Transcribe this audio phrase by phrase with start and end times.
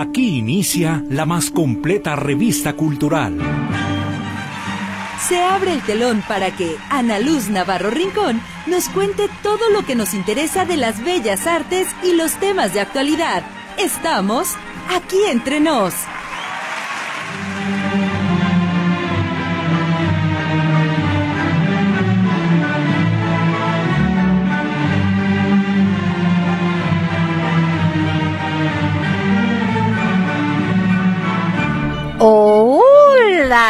[0.00, 3.36] Aquí inicia la más completa revista cultural.
[5.28, 9.94] Se abre el telón para que Ana Luz Navarro Rincón nos cuente todo lo que
[9.94, 13.42] nos interesa de las bellas artes y los temas de actualidad.
[13.76, 14.54] Estamos
[14.88, 15.92] aquí entre nos.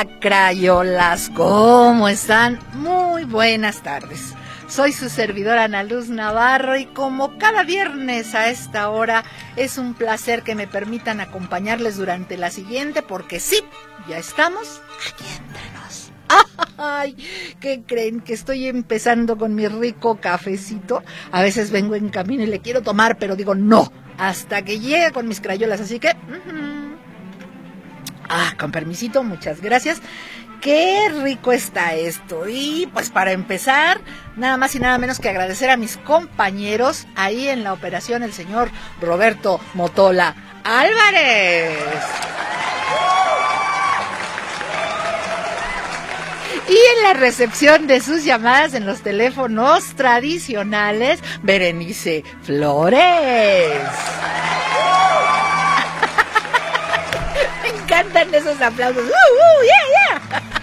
[0.07, 2.59] Crayolas, ¿cómo están?
[2.75, 4.35] Muy buenas tardes.
[4.67, 9.25] Soy su servidora Ana Luz Navarro y como cada viernes a esta hora
[9.57, 13.59] es un placer que me permitan acompañarles durante la siguiente porque sí,
[14.09, 16.13] ya estamos aquí entre nos.
[16.79, 17.17] Ay,
[17.61, 18.21] ¿qué creen?
[18.21, 21.03] Que estoy empezando con mi rico cafecito.
[21.31, 25.13] A veces vengo en camino y le quiero tomar, pero digo no, hasta que llegue
[25.13, 25.81] con mis crayolas.
[25.81, 26.17] Así que...
[28.33, 30.01] Ah, con permisito, muchas gracias.
[30.61, 32.49] Qué rico está esto.
[32.49, 34.01] Y pues para empezar,
[34.37, 38.33] nada más y nada menos que agradecer a mis compañeros ahí en la operación, el
[38.33, 38.71] señor
[39.01, 41.77] Roberto Motola Álvarez.
[46.69, 53.81] Y en la recepción de sus llamadas en los teléfonos tradicionales, Berenice Flores.
[58.01, 59.05] Encantan esos aplausos.
[59.05, 60.43] ¡Uh, uh, yeah, yeah!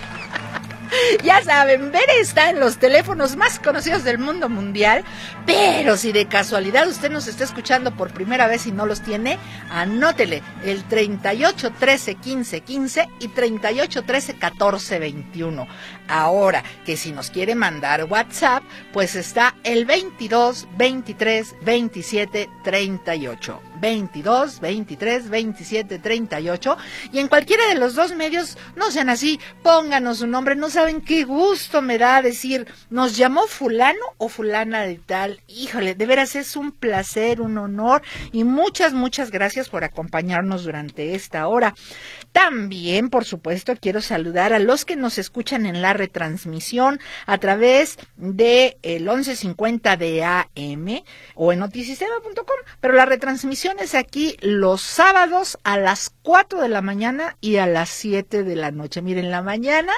[1.23, 5.03] Ya saben, Bere está en los teléfonos más conocidos del mundo mundial,
[5.45, 9.37] pero si de casualidad usted nos está escuchando por primera vez y no los tiene,
[9.69, 15.67] anótele el 38 13 15 15 y 38 13 14 21.
[16.07, 18.63] Ahora, que si nos quiere mandar WhatsApp,
[18.93, 23.66] pues está el 22 23 27 38.
[23.79, 26.77] 22, 23, 27, 38.
[27.11, 30.55] Y en cualquiera de los dos medios, no sean así, pónganos su nombre.
[30.55, 35.41] No saben qué gusto me da decir, nos llamó fulano o fulana de tal.
[35.47, 38.01] Híjole, de veras es un placer, un honor.
[38.31, 41.73] Y muchas, muchas gracias por acompañarnos durante esta hora.
[42.31, 47.97] También, por supuesto, quiero saludar a los que nos escuchan en la retransmisión a través
[48.15, 51.03] de el 1150 de AM
[51.35, 56.81] o en notisistema.com, pero la retransmisión es aquí los sábados a las 4 de la
[56.81, 59.01] mañana y a las 7 de la noche.
[59.01, 59.93] Miren, la mañana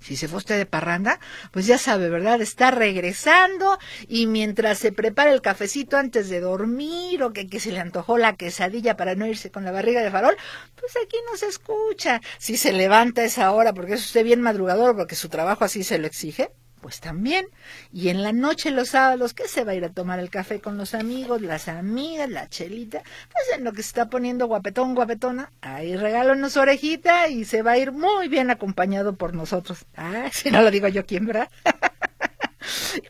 [0.00, 2.40] si se fue usted de parranda, pues ya sabe, ¿verdad?
[2.40, 3.78] Está regresando
[4.08, 8.16] y mientras se prepara el cafecito antes de dormir o que, que se le antojó
[8.16, 10.36] la quesadilla para no irse con la barriga de farol,
[10.78, 12.22] pues aquí no se escucha.
[12.38, 15.84] Si se levanta a esa hora porque es usted bien madrugador, porque su trabajo así
[15.84, 17.46] se lo exige, pues también.
[17.92, 20.60] Y en la noche, los sábados, ¿qué se va a ir a tomar el café
[20.60, 23.02] con los amigos, las amigas, la chelita?
[23.32, 27.72] Pues en lo que se está poniendo guapetón, guapetona, ahí regálanos orejita y se va
[27.72, 29.86] a ir muy bien acompañado por nosotros.
[29.96, 31.48] Ah, si no lo digo yo, ¿quién, verdad?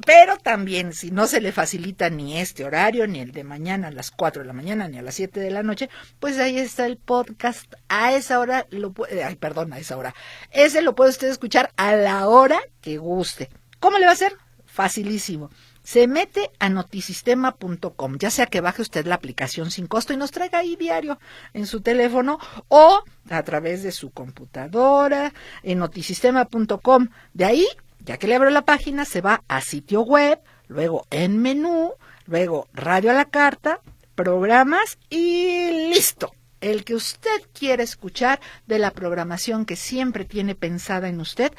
[0.07, 3.93] Pero también, si no se le facilita ni este horario, ni el de mañana a
[3.93, 5.89] las 4 de la mañana, ni a las 7 de la noche,
[6.19, 7.73] pues ahí está el podcast.
[7.89, 10.15] A esa hora lo puede, ay, perdón, a esa hora.
[10.51, 13.51] Ese lo puede usted escuchar a la hora que guste.
[13.81, 14.37] ¿Cómo le va a hacer?
[14.67, 15.51] Facilísimo.
[15.83, 20.31] Se mete a notisistema.com, ya sea que baje usted la aplicación sin costo y nos
[20.31, 21.19] traiga ahí diario
[21.55, 25.33] en su teléfono o a través de su computadora
[25.63, 27.09] en notisistema.com.
[27.33, 27.67] De ahí,
[28.01, 31.95] ya que le abro la página, se va a sitio web, luego en menú,
[32.27, 33.81] luego radio a la carta,
[34.15, 36.31] programas y listo
[36.61, 41.53] el que usted quiere escuchar de la programación que siempre tiene pensada en usted,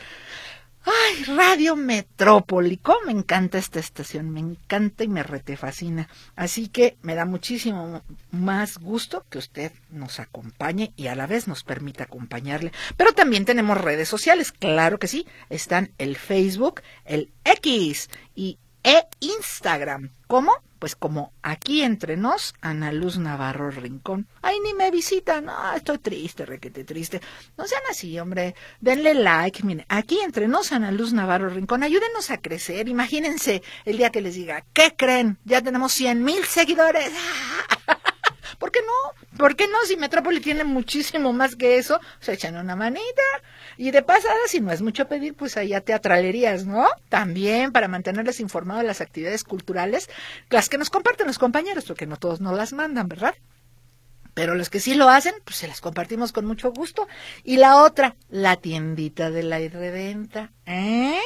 [0.83, 6.09] Ay, Radio Metrópoli, cómo me encanta esta estación, me encanta y me retefascina.
[6.35, 11.47] Así que me da muchísimo más gusto que usted nos acompañe y a la vez
[11.47, 12.71] nos permita acompañarle.
[12.97, 19.03] Pero también tenemos redes sociales, claro que sí, están el Facebook, el X y e
[19.19, 20.09] Instagram.
[20.25, 20.51] ¿Cómo?
[20.81, 24.25] Pues como aquí entre nos, Ana Luz Navarro Rincón.
[24.41, 25.45] Ay, ni me visitan.
[25.45, 27.21] No, estoy triste, requete triste.
[27.55, 28.55] No sean así, hombre.
[28.79, 29.61] Denle like.
[29.61, 31.83] Miren, aquí entre nos, Ana Luz Navarro Rincón.
[31.83, 32.89] Ayúdenos a crecer.
[32.89, 35.37] Imagínense el día que les diga, ¿qué creen?
[35.45, 37.11] Ya tenemos cien mil seguidores.
[38.57, 39.37] ¿Por qué no?
[39.37, 39.77] ¿Por qué no?
[39.85, 43.21] Si Metrópoli tiene muchísimo más que eso, se echan una manita.
[43.77, 46.87] Y de pasada, si no es mucho pedir, pues allá teatralerías, ¿no?
[47.09, 50.09] También para mantenerles informados de las actividades culturales,
[50.49, 53.35] las que nos comparten los compañeros, porque no todos nos las mandan, ¿verdad?
[54.33, 57.07] Pero los que sí lo hacen, pues se las compartimos con mucho gusto.
[57.43, 60.51] Y la otra, la tiendita de la reventa.
[60.65, 61.19] ¿Eh?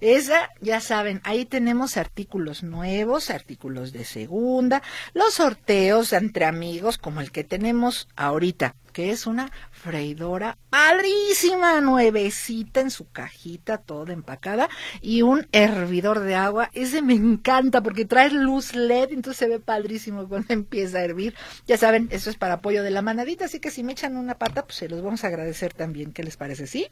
[0.00, 4.82] Esa, ya saben, ahí tenemos artículos nuevos, artículos de segunda,
[5.14, 12.80] los sorteos entre amigos como el que tenemos ahorita, que es una freidora padrísima, nuevecita
[12.82, 14.68] en su cajita, toda empacada,
[15.00, 16.68] y un hervidor de agua.
[16.74, 21.34] Ese me encanta porque trae luz LED, entonces se ve padrísimo cuando empieza a hervir.
[21.66, 24.34] Ya saben, eso es para apoyo de la manadita, así que si me echan una
[24.34, 26.12] pata, pues se los vamos a agradecer también.
[26.12, 26.66] ¿Qué les parece?
[26.66, 26.86] ¿Sí?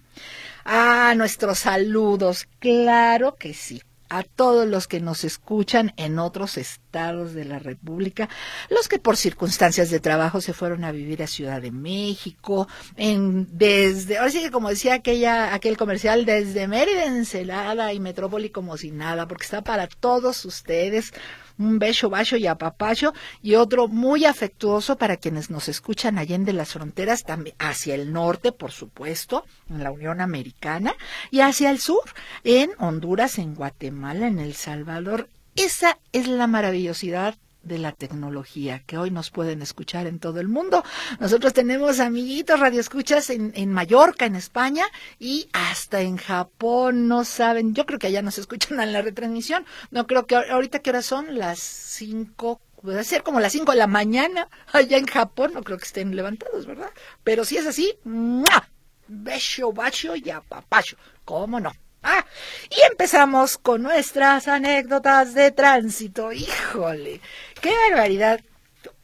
[0.64, 7.34] Ah, nuestros saludos, claro que sí a todos los que nos escuchan en otros estados
[7.34, 8.28] de la República,
[8.70, 13.46] los que por circunstancias de trabajo se fueron a vivir a Ciudad de México, en
[13.56, 18.76] desde, ahora sí que como decía aquella, aquel comercial, desde Mérida, Encelada y Metrópoli como
[18.76, 21.12] si nada, porque está para todos ustedes
[21.58, 23.12] un beso, bacho y apapacho,
[23.42, 28.52] y otro muy afectuoso para quienes nos escuchan allende las fronteras, también hacia el norte,
[28.52, 30.94] por supuesto, en la Unión Americana,
[31.30, 32.02] y hacia el sur,
[32.44, 35.28] en Honduras, en Guatemala, en El Salvador.
[35.56, 37.36] Esa es la maravillosidad
[37.68, 40.82] de la tecnología, que hoy nos pueden escuchar en todo el mundo.
[41.20, 44.84] Nosotros tenemos amiguitos radioescuchas en, en Mallorca, en España,
[45.18, 49.64] y hasta en Japón, no saben, yo creo que allá nos escuchan en la retransmisión,
[49.90, 53.78] no creo que ahorita que hora son las cinco puede ser como las cinco de
[53.78, 56.90] la mañana allá en Japón, no creo que estén levantados, ¿verdad?
[57.22, 58.68] Pero si es así, ¡mua!
[59.08, 61.72] beso, bacho y apapacho, ¿cómo no?
[62.10, 62.24] Ah,
[62.70, 66.32] y empezamos con nuestras anécdotas de tránsito.
[66.32, 67.20] Híjole,
[67.60, 68.40] qué barbaridad.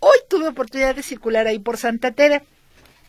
[0.01, 2.45] Hoy tuve oportunidad de circular ahí por Santa Tere.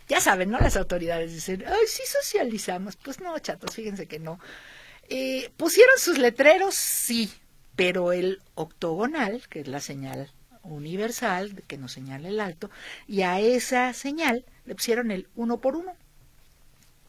[0.10, 0.60] Ya saben, ¿no?
[0.60, 2.98] Las autoridades dicen, ay, sí socializamos.
[2.98, 4.38] Pues no, chatos, fíjense que no.
[5.08, 7.32] Eh, pusieron sus letreros, sí,
[7.78, 10.30] pero el octogonal, que es la señal
[10.64, 12.70] universal que nos señala el alto,
[13.08, 15.96] y a esa señal le pusieron el uno por uno.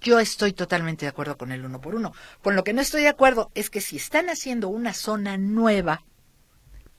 [0.07, 2.13] Yo estoy totalmente de acuerdo con el uno por uno.
[2.41, 6.05] Con lo que no estoy de acuerdo es que si están haciendo una zona nueva,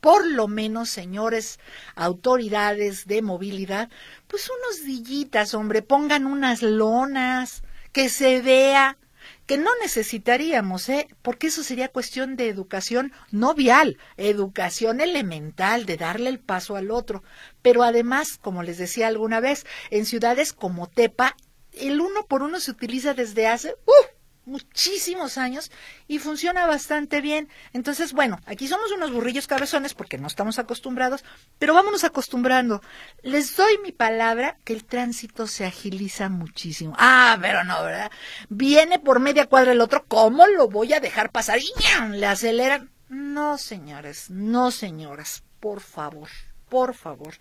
[0.01, 1.57] por lo menos, señores
[1.95, 3.89] autoridades de movilidad,
[4.27, 7.63] pues unos dillitas, hombre, pongan unas lonas,
[7.93, 8.97] que se vea,
[9.45, 11.07] que no necesitaríamos, ¿eh?
[11.21, 16.91] Porque eso sería cuestión de educación no vial, educación elemental, de darle el paso al
[16.91, 17.23] otro.
[17.61, 21.37] Pero además, como les decía alguna vez, en ciudades como Tepa
[21.81, 25.71] el uno por uno se utiliza desde hace uh, muchísimos años
[26.07, 27.49] y funciona bastante bien.
[27.73, 31.23] Entonces, bueno, aquí somos unos burrillos cabezones porque no estamos acostumbrados,
[31.59, 32.81] pero vámonos acostumbrando.
[33.21, 36.95] Les doy mi palabra que el tránsito se agiliza muchísimo.
[36.97, 38.11] Ah, pero no, ¿verdad?
[38.49, 41.59] Viene por media cuadra el otro, ¿cómo lo voy a dejar pasar?
[41.59, 42.89] Y le aceleran.
[43.09, 46.29] No, señores, no, señoras, por favor,
[46.69, 47.33] por favor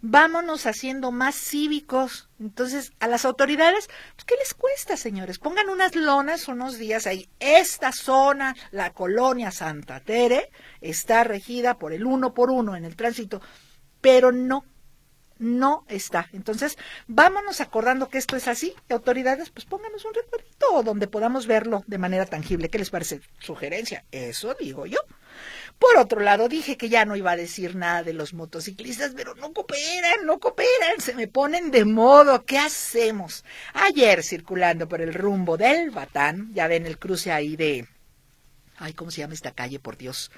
[0.00, 2.28] vámonos haciendo más cívicos.
[2.40, 5.38] Entonces, a las autoridades, pues, ¿qué les cuesta, señores?
[5.38, 7.28] Pongan unas lonas unos días ahí.
[7.40, 10.50] Esta zona, la colonia Santa Tere,
[10.80, 13.40] está regida por el uno por uno en el tránsito,
[14.00, 14.64] pero no
[15.38, 16.28] no está.
[16.32, 16.76] Entonces,
[17.06, 18.74] vámonos acordando que esto es así.
[18.88, 22.68] Autoridades, pues pónganos un recuerdito donde podamos verlo de manera tangible.
[22.68, 23.20] ¿Qué les parece?
[23.38, 24.04] Sugerencia.
[24.10, 24.98] Eso digo yo.
[25.78, 29.36] Por otro lado, dije que ya no iba a decir nada de los motociclistas, pero
[29.36, 32.44] no cooperan, no cooperan, se me ponen de modo.
[32.44, 33.44] ¿Qué hacemos?
[33.74, 37.86] Ayer, circulando por el rumbo del Batán, ya ven el cruce ahí de...
[38.76, 40.32] Ay, ¿cómo se llama esta calle, por Dios?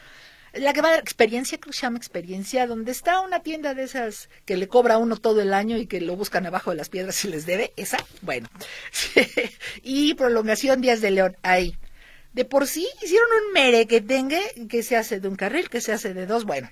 [0.52, 3.84] La que va a experiencia, creo que se llama experiencia, donde está una tienda de
[3.84, 6.76] esas que le cobra a uno todo el año y que lo buscan abajo de
[6.76, 8.48] las piedras y les debe, esa, bueno.
[9.82, 11.76] y prolongación Díaz de León, ahí
[12.32, 16.15] de por sí hicieron un merequetengue que se hace de un carril, que se hace
[16.15, 16.44] de dos.
[16.44, 16.70] Bueno,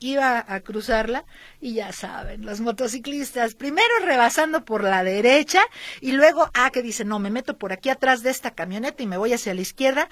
[0.00, 1.24] iba a cruzarla
[1.60, 5.60] y ya saben, los motociclistas primero rebasando por la derecha
[6.00, 9.06] y luego, ah, que dicen, no, me meto por aquí atrás de esta camioneta y
[9.06, 10.08] me voy hacia la izquierda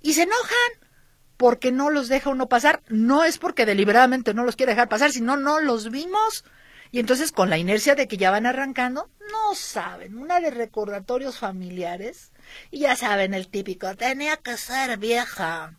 [0.00, 0.90] y se enojan
[1.36, 2.82] porque no los deja uno pasar.
[2.88, 6.44] No es porque deliberadamente no los quiere dejar pasar, sino no los vimos.
[6.90, 11.38] Y entonces con la inercia de que ya van arrancando, no saben, una de recordatorios
[11.38, 12.31] familiares
[12.70, 15.76] y ya saben el típico, tenía que ser vieja.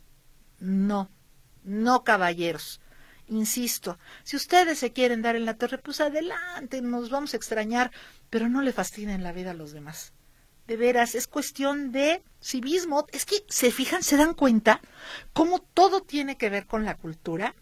[0.59, 1.09] No,
[1.63, 2.79] no caballeros.
[3.27, 7.91] Insisto, si ustedes se quieren dar en la torre, pues adelante, nos vamos a extrañar,
[8.29, 10.13] pero no le fastiden la vida a los demás.
[10.67, 13.05] De veras, es cuestión de civismo.
[13.11, 14.81] Es que, se fijan, se dan cuenta
[15.33, 17.55] cómo todo tiene que ver con la cultura.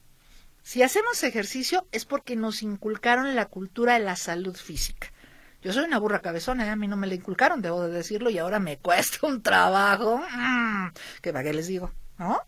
[0.62, 5.11] Si hacemos ejercicio es porque nos inculcaron la cultura de la salud física.
[5.62, 6.70] Yo soy una burra cabezona, ¿eh?
[6.70, 10.22] a mí no me la inculcaron, debo de decirlo, y ahora me cuesta un trabajo.
[10.36, 10.88] Mm,
[11.22, 12.42] que para qué les digo, ¿no?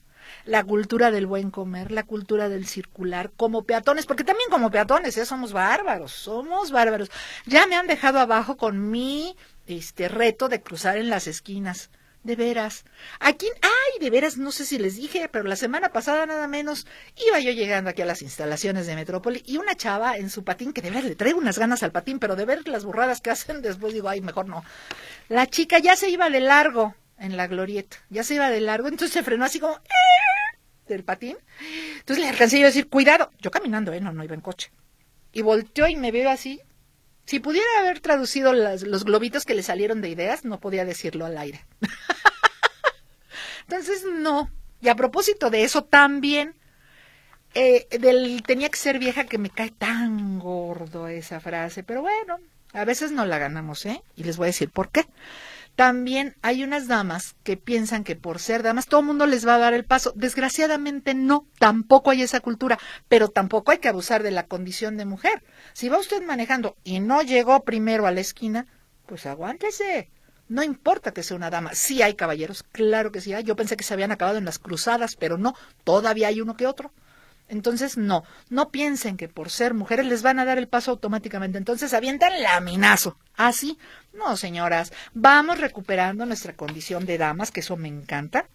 [0.46, 5.18] la cultura del buen comer, la cultura del circular, como peatones, porque también como peatones,
[5.18, 5.26] ¿eh?
[5.26, 7.12] somos bárbaros, somos bárbaros.
[7.46, 9.36] Ya me han dejado abajo con mi
[9.68, 11.90] este reto de cruzar en las esquinas.
[12.24, 12.86] De veras.
[13.20, 16.88] Aquí, ay, de veras, no sé si les dije, pero la semana pasada nada menos
[17.28, 20.72] iba yo llegando aquí a las instalaciones de Metrópoli y una chava en su patín,
[20.72, 23.30] que de verdad le traigo unas ganas al patín, pero de ver las burradas que
[23.32, 24.64] hacen, después digo, ay, mejor no.
[25.28, 28.88] La chica ya se iba de largo en la glorieta, ya se iba de largo,
[28.88, 30.58] entonces se frenó así como ¡eh!
[30.88, 31.38] del patín.
[32.00, 34.72] Entonces le alcancé yo a decir, cuidado, yo caminando, eh, no, no iba en coche.
[35.34, 36.62] Y volteó y me veo así.
[37.26, 41.38] Si pudiera haber traducido los globitos que le salieron de ideas, no podía decirlo al
[41.38, 41.66] aire.
[43.62, 44.50] Entonces, no.
[44.82, 46.56] Y a propósito de eso, también
[47.54, 51.84] eh, del tenía que ser vieja que me cae tan gordo esa frase.
[51.84, 52.40] Pero bueno,
[52.74, 54.02] a veces no la ganamos, ¿eh?
[54.16, 55.06] Y les voy a decir por qué.
[55.76, 59.56] También hay unas damas que piensan que por ser damas todo el mundo les va
[59.56, 60.14] a dar el paso.
[60.16, 62.78] Desgraciadamente no, tampoco hay esa cultura,
[63.08, 65.44] pero tampoco hay que abusar de la condición de mujer.
[65.74, 68.68] Si va usted manejando y no llegó primero a la esquina,
[69.08, 70.12] pues aguántese.
[70.48, 71.74] No importa que sea una dama.
[71.74, 73.44] Sí hay caballeros, claro que sí hay.
[73.44, 76.68] Yo pensé que se habían acabado en las cruzadas, pero no, todavía hay uno que
[76.68, 76.92] otro.
[77.48, 81.58] Entonces, no, no piensen que por ser mujeres les van a dar el paso automáticamente.
[81.58, 83.18] Entonces, avientan laminazo.
[83.36, 88.48] Así, ¿Ah, no, señoras, vamos recuperando nuestra condición de damas, que eso me encanta.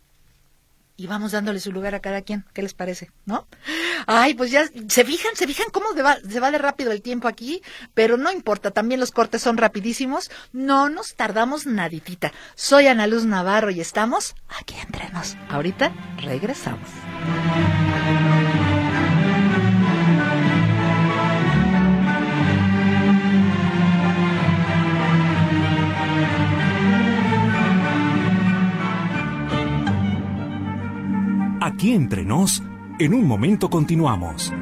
[0.97, 2.45] Y vamos dándole su lugar a cada quien.
[2.53, 3.13] ¿Qué les parece?
[3.25, 3.47] ¿No?
[4.09, 7.63] Ay, pues ya, se fijan, se fijan cómo se va, de rápido el tiempo aquí,
[7.95, 10.29] pero no importa, también los cortes son rapidísimos.
[10.53, 12.33] No nos tardamos naditita.
[12.57, 15.37] Soy Ana Luz Navarro y estamos aquí entre nos.
[15.49, 16.89] Ahorita regresamos.
[31.61, 32.63] Aquí entre nos,
[33.01, 34.53] en un momento continuamos.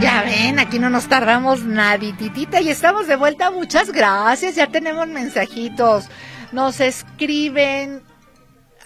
[0.00, 3.50] Ya ven, aquí no nos tardamos nadititita y estamos de vuelta.
[3.50, 6.08] Muchas gracias, ya tenemos mensajitos.
[6.52, 8.02] Nos escriben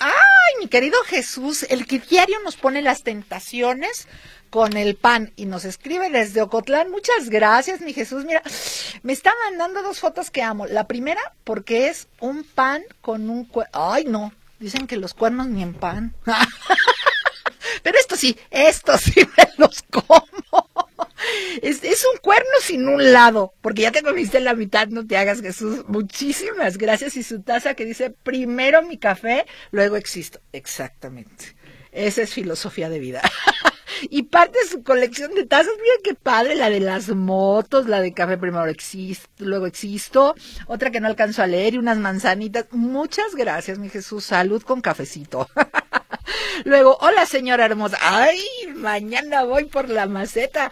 [0.03, 4.09] ay, mi querido Jesús, el que diario nos pone las tentaciones
[4.51, 6.91] con el pan y nos escribe desde Ocotlán.
[6.91, 8.25] Muchas gracias, mi Jesús.
[8.25, 8.43] Mira,
[9.03, 10.67] me está mandando dos fotos que amo.
[10.67, 13.51] La primera, porque es un pan con un...
[13.73, 16.15] Ay, no, dicen que los cuernos ni en pan.
[17.83, 20.27] Pero esto sí, esto sí me los como.
[21.63, 25.19] Es, es, un cuerno sin un lado, porque ya te comiste la mitad, no te
[25.19, 25.85] hagas Jesús.
[25.89, 27.17] Muchísimas gracias.
[27.17, 30.41] Y su taza que dice, primero mi café, luego existo.
[30.53, 31.55] Exactamente.
[31.91, 33.21] Esa es filosofía de vida.
[34.11, 38.01] y parte de su colección de tazas, mira qué padre, la de las motos, la
[38.01, 40.35] de café primero existo, luego existo,
[40.67, 42.69] otra que no alcanzo a leer y unas manzanitas.
[42.71, 44.25] Muchas gracias, mi Jesús.
[44.25, 45.47] Salud con cafecito.
[46.65, 47.99] Luego, hola señora hermosa.
[48.01, 48.41] Ay,
[48.75, 50.71] mañana voy por la maceta.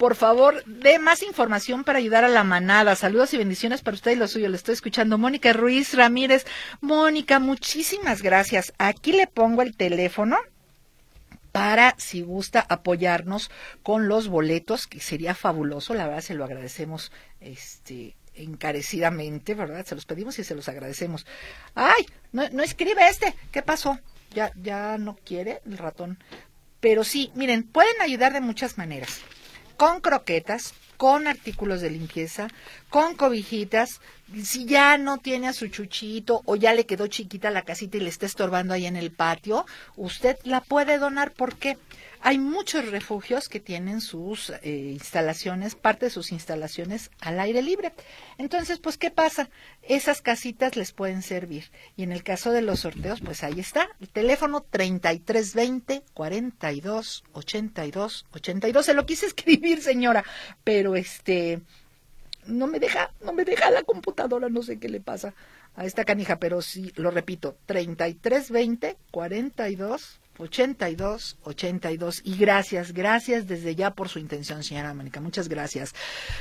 [0.00, 2.96] Por favor, dé más información para ayudar a la manada.
[2.96, 4.48] Saludos y bendiciones para usted y lo suyo.
[4.48, 5.18] Le estoy escuchando.
[5.18, 6.46] Mónica Ruiz Ramírez.
[6.80, 8.72] Mónica, muchísimas gracias.
[8.78, 10.38] Aquí le pongo el teléfono
[11.52, 13.50] para, si gusta, apoyarnos
[13.82, 15.92] con los boletos, que sería fabuloso.
[15.92, 19.84] La verdad, se lo agradecemos este, encarecidamente, ¿verdad?
[19.84, 21.26] Se los pedimos y se los agradecemos.
[21.74, 22.06] ¡Ay!
[22.32, 23.34] No, no escribe este.
[23.52, 23.98] ¿Qué pasó?
[24.32, 26.24] Ya, ya no quiere el ratón.
[26.80, 29.20] Pero sí, miren, pueden ayudar de muchas maneras
[29.80, 32.48] con croquetas, con artículos de limpieza,
[32.90, 34.02] con cobijitas.
[34.44, 38.00] Si ya no tiene a su chuchito o ya le quedó chiquita la casita y
[38.00, 39.64] le está estorbando ahí en el patio,
[39.96, 41.32] usted la puede donar.
[41.32, 41.78] ¿Por qué?
[42.22, 47.92] Hay muchos refugios que tienen sus eh, instalaciones, parte de sus instalaciones al aire libre.
[48.36, 49.48] Entonces, pues, ¿qué pasa?
[49.82, 51.70] Esas casitas les pueden servir.
[51.96, 53.88] Y en el caso de los sorteos, pues ahí está.
[54.00, 58.86] El teléfono 3320 42 82 82.
[58.86, 60.22] Se lo quise escribir, señora,
[60.62, 61.60] pero este
[62.46, 65.34] no me deja, no me deja la computadora, no sé qué le pasa
[65.74, 73.74] a esta canija, pero sí, lo repito, 3320 42 82 82 y gracias, gracias desde
[73.74, 75.94] ya por su intención, señora Mónica, muchas gracias.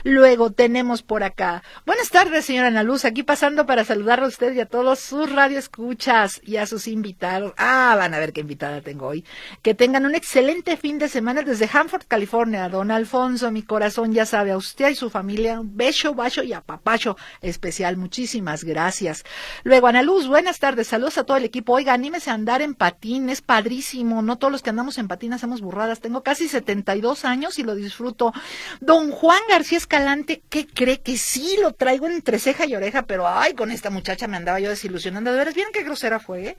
[0.03, 4.53] Luego tenemos por acá, buenas tardes, señora Ana Luz, aquí pasando para saludar a usted
[4.53, 7.53] y a todos sus radioescuchas y a sus invitados.
[7.57, 9.25] Ah, van a ver qué invitada tengo hoy.
[9.61, 12.69] Que tengan un excelente fin de semana desde Hanford, California.
[12.69, 16.53] Don Alfonso, mi corazón ya sabe a usted y su familia, un beso, bacho y
[16.53, 17.97] a papacho especial.
[17.97, 19.23] Muchísimas gracias.
[19.63, 21.73] Luego, Ana Luz, buenas tardes, saludos a todo el equipo.
[21.73, 25.35] Oiga, anímese a andar en patín, es padrísimo no todos los que andamos en patina
[25.35, 25.99] hacemos burradas.
[25.99, 28.33] Tengo casi 72 años y lo disfruto.
[28.79, 31.01] Don Juan García Escalante, ¿qué cree?
[31.01, 34.59] Que sí lo traigo entre ceja y oreja, pero ay, con esta muchacha me andaba
[34.59, 35.31] yo desilusionando.
[35.31, 36.49] De veras, ¿vieron qué grosera fue?
[36.49, 36.57] Eh?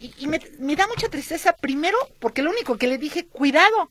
[0.00, 3.90] Y, me da mucha tristeza, primero, porque lo único que le dije, cuidado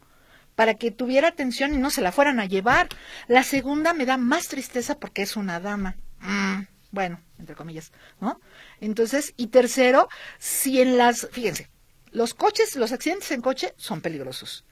[0.55, 2.89] para que tuviera atención y no se la fueran a llevar.
[3.27, 5.95] La segunda me da más tristeza porque es una dama.
[6.19, 8.39] Mm, bueno, entre comillas, ¿no?
[8.79, 11.70] Entonces, y tercero, si en las, fíjense,
[12.11, 14.65] los coches, los accidentes en coche son peligrosos.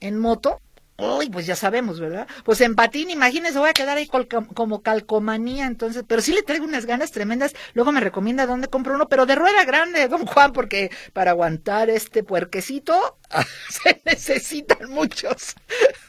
[0.00, 0.60] En moto
[1.00, 2.26] Uy, pues ya sabemos, ¿verdad?
[2.42, 6.64] Pues en patín, imagínense, voy a quedar ahí como calcomanía, entonces, pero sí le traigo
[6.64, 7.54] unas ganas tremendas.
[7.74, 11.88] Luego me recomienda dónde compro uno, pero de rueda grande, don Juan, porque para aguantar
[11.88, 13.16] este puerquecito
[13.68, 15.54] se necesitan muchos,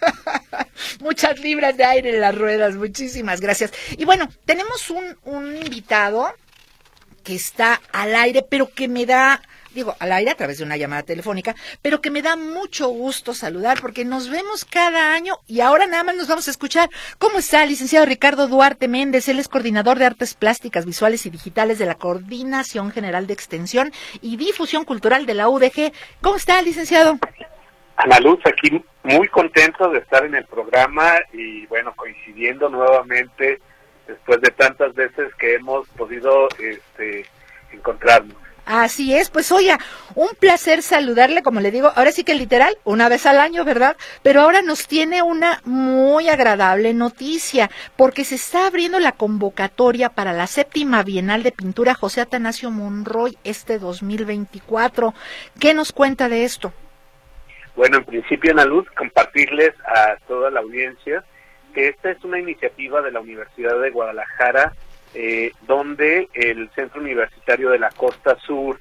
[1.02, 2.74] muchas libras de aire en las ruedas.
[2.74, 3.72] Muchísimas gracias.
[3.96, 6.34] Y bueno, tenemos un, un invitado
[7.24, 10.78] que está al aire, pero que me da digo, al aire a través de una
[10.78, 15.62] llamada telefónica, pero que me da mucho gusto saludar porque nos vemos cada año y
[15.62, 16.90] ahora nada más nos vamos a escuchar.
[17.18, 19.28] ¿Cómo está, licenciado Ricardo Duarte Méndez?
[19.30, 23.92] Él es coordinador de artes plásticas, visuales y digitales de la Coordinación General de Extensión
[24.22, 25.92] y Difusión Cultural de la UDG.
[26.22, 27.20] ¿Cómo está, licenciado?
[27.98, 33.60] Ana Luz, aquí muy contento de estar en el programa y bueno, coincidiendo nuevamente
[34.08, 37.26] después de tantas veces que hemos podido este,
[37.72, 38.38] encontrarnos.
[38.72, 39.80] Así es, pues oiga,
[40.14, 43.98] un placer saludarle, como le digo, ahora sí que literal, una vez al año, ¿verdad?
[44.22, 50.34] Pero ahora nos tiene una muy agradable noticia, porque se está abriendo la convocatoria para
[50.34, 55.16] la séptima Bienal de Pintura José Atanasio Monroy este 2024.
[55.60, 56.72] ¿Qué nos cuenta de esto?
[57.76, 61.24] Bueno, en principio, Ana Luz, compartirles a toda la audiencia
[61.74, 64.74] que esta es una iniciativa de la Universidad de Guadalajara
[65.14, 68.80] eh, donde el Centro Universitario de la Costa Sur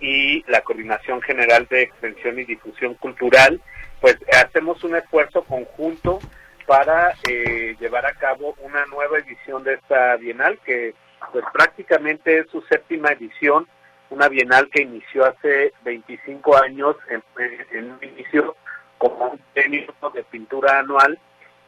[0.00, 3.60] y la Coordinación General de Extensión y Difusión Cultural,
[4.00, 6.18] pues hacemos un esfuerzo conjunto
[6.66, 10.94] para eh, llevar a cabo una nueva edición de esta Bienal, que
[11.32, 13.66] pues prácticamente es su séptima edición,
[14.10, 17.22] una Bienal que inició hace 25 años en,
[17.72, 18.56] en un inicio
[18.98, 21.18] como un premio de pintura anual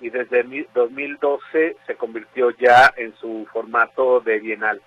[0.01, 4.81] y desde 2012 se convirtió ya en su formato de bienal.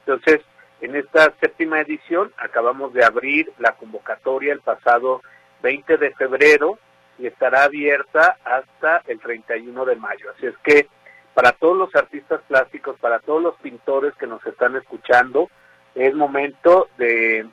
[0.00, 0.40] Entonces,
[0.80, 5.22] en esta séptima edición acabamos de abrir la convocatoria el pasado
[5.62, 6.78] 20 de febrero
[7.18, 10.30] y estará abierta hasta el 31 de mayo.
[10.36, 10.88] Así es que
[11.32, 15.50] para todos los artistas plásticos, para todos los pintores que nos están escuchando,
[15.94, 17.46] es momento de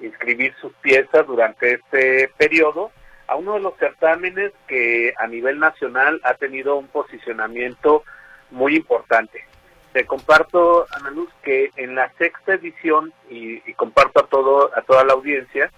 [0.00, 2.90] inscribir sus piezas durante este periodo
[3.28, 8.04] a uno de los certámenes que a nivel nacional ha tenido un posicionamiento
[8.50, 9.44] muy importante.
[9.92, 15.04] Te comparto, Ana Luz, que en la sexta edición, y, comparto a, todo, a toda
[15.04, 15.70] la audiencia,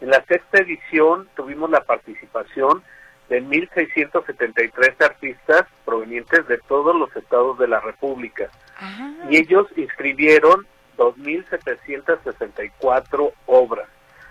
[0.00, 2.82] en la sexta edición tuvimos la participación
[3.28, 8.50] de 1.673 artistas provenientes de todos los estados de la República.
[9.30, 10.66] Y ellos inscribieron
[10.98, 13.88] 2.764 obras.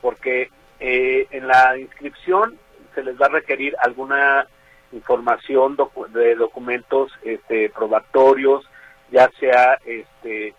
[0.00, 0.50] porque
[0.80, 2.58] eh, en la inscripción
[2.94, 4.46] se les va a requerir alguna
[4.92, 5.76] información
[6.10, 8.66] de documentos este, probatorios,
[9.10, 10.54] ya sea este,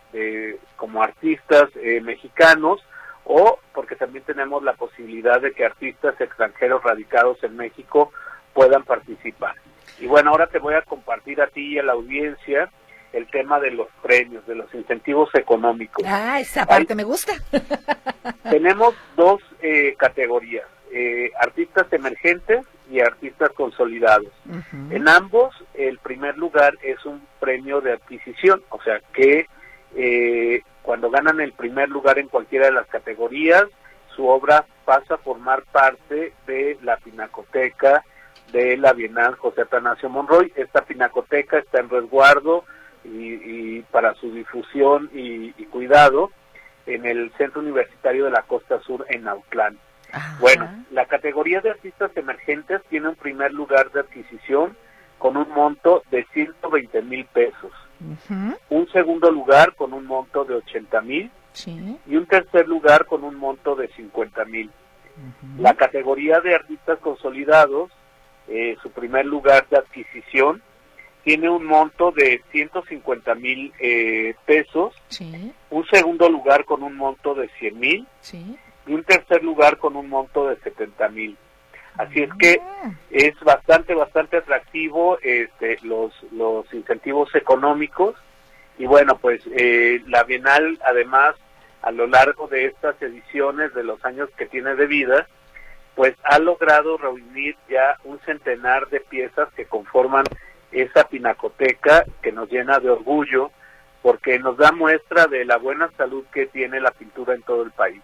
[0.75, 1.69] como artistas
[2.03, 2.83] mexicanos
[3.31, 8.11] o porque también tenemos la posibilidad de que artistas extranjeros radicados en México
[8.53, 9.53] puedan participar.
[9.99, 12.71] Y bueno, ahora te voy a compartir a ti y a la audiencia
[13.13, 16.03] el tema de los premios, de los incentivos económicos.
[16.07, 17.33] Ah, esa parte me gusta.
[18.49, 24.33] tenemos dos eh, categorías, eh, artistas emergentes y artistas consolidados.
[24.89, 29.45] En ambos, el primer lugar es un premio de adquisición, o sea que
[29.95, 33.65] eh, cuando ganan el primer lugar en cualquiera de las categorías,
[34.15, 38.03] su obra pasa a formar parte de la pinacoteca
[38.51, 40.51] de la Bienal José Atanasio Monroy.
[40.55, 42.65] Esta pinacoteca está en resguardo
[43.03, 46.31] y, para su difusión y, cuidado
[46.85, 49.77] en el Centro Universitario de la Costa Sur en Autlán.
[50.39, 54.75] Bueno, la categoría de artistas emergentes tiene un primer lugar de adquisición
[55.19, 57.71] con un monto de 120 mil pesos.
[58.69, 61.31] Un segundo lugar con un monto de 80 mil.
[62.07, 64.71] Y un tercer lugar con un monto de 50 mil.
[65.57, 67.91] La categoría de artistas consolidados,
[68.47, 70.61] eh, su primer lugar de adquisición,
[71.23, 74.95] tiene un monto de 150 mil eh, pesos.
[75.69, 78.07] Un segundo lugar con un monto de 100 mil.
[78.87, 81.37] Y un tercer lugar con un monto de 70 mil.
[81.99, 82.91] Así es que ah.
[83.11, 88.15] es bastante, bastante atractivo este, los, los incentivos económicos.
[88.77, 91.35] Y bueno, pues eh, la Bienal, además,
[91.81, 95.27] a lo largo de estas ediciones, de los años que tiene de vida,
[95.95, 100.23] pues ha logrado reunir ya un centenar de piezas que conforman
[100.71, 103.51] esa pinacoteca que nos llena de orgullo
[104.01, 107.71] porque nos da muestra de la buena salud que tiene la pintura en todo el
[107.71, 108.01] país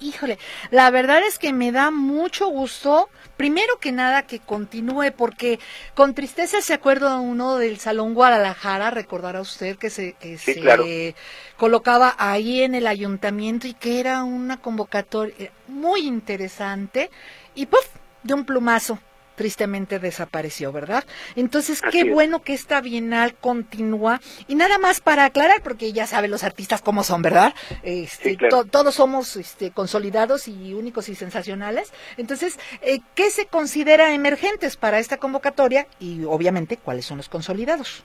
[0.00, 0.38] híjole,
[0.70, 5.58] la verdad es que me da mucho gusto, primero que nada, que continúe, porque
[5.94, 11.14] con tristeza se acuerda uno del Salón Guadalajara, recordará usted que se, se
[11.56, 17.10] colocaba ahí en el ayuntamiento y que era una convocatoria muy interesante,
[17.54, 17.86] y ¡puf!
[18.22, 18.98] de un plumazo
[19.34, 21.04] tristemente desapareció, ¿verdad?
[21.36, 24.20] Entonces, qué bueno que esta Bienal continúa.
[24.48, 27.54] Y nada más para aclarar, porque ya saben los artistas cómo son, ¿verdad?
[27.82, 28.36] Este,
[28.70, 31.92] todos somos este, consolidados y únicos y sensacionales.
[32.16, 35.86] Entonces, eh, ¿qué se considera emergentes para esta convocatoria?
[35.98, 38.04] Y obviamente, ¿cuáles son los consolidados?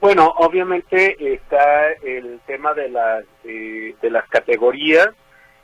[0.00, 5.08] Bueno, obviamente está el tema de las, eh, de las categorías.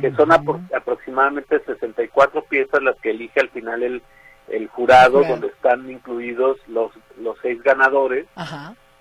[0.00, 4.02] que son aproximadamente 64 piezas las que elige al final el
[4.48, 8.26] el jurado donde están incluidos los los seis ganadores.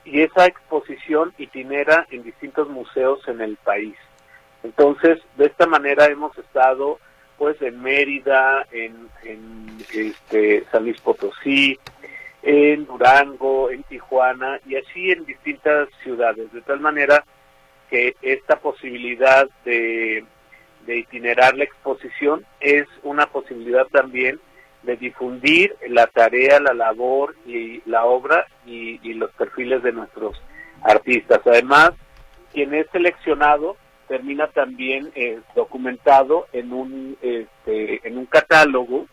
[0.03, 3.95] Y esa exposición itinera en distintos museos en el país.
[4.63, 6.99] Entonces de esta manera hemos estado
[7.38, 9.10] pues en Mérida, en,
[9.93, 11.78] este, San Luis Potosí,
[12.43, 17.24] en Durango, en Tijuana y así en distintas ciudades, de tal manera
[17.89, 20.26] que esta posibilidad de,
[20.88, 24.39] itinerar la exposición es una posibilidad también
[24.84, 30.39] de difundir la tarea, la labor y la obra y los perfiles de nuestros
[30.84, 31.41] artistas.
[31.45, 31.91] Además,
[32.54, 39.07] quien es seleccionado termina también eh, documentado en un este, en un catálogo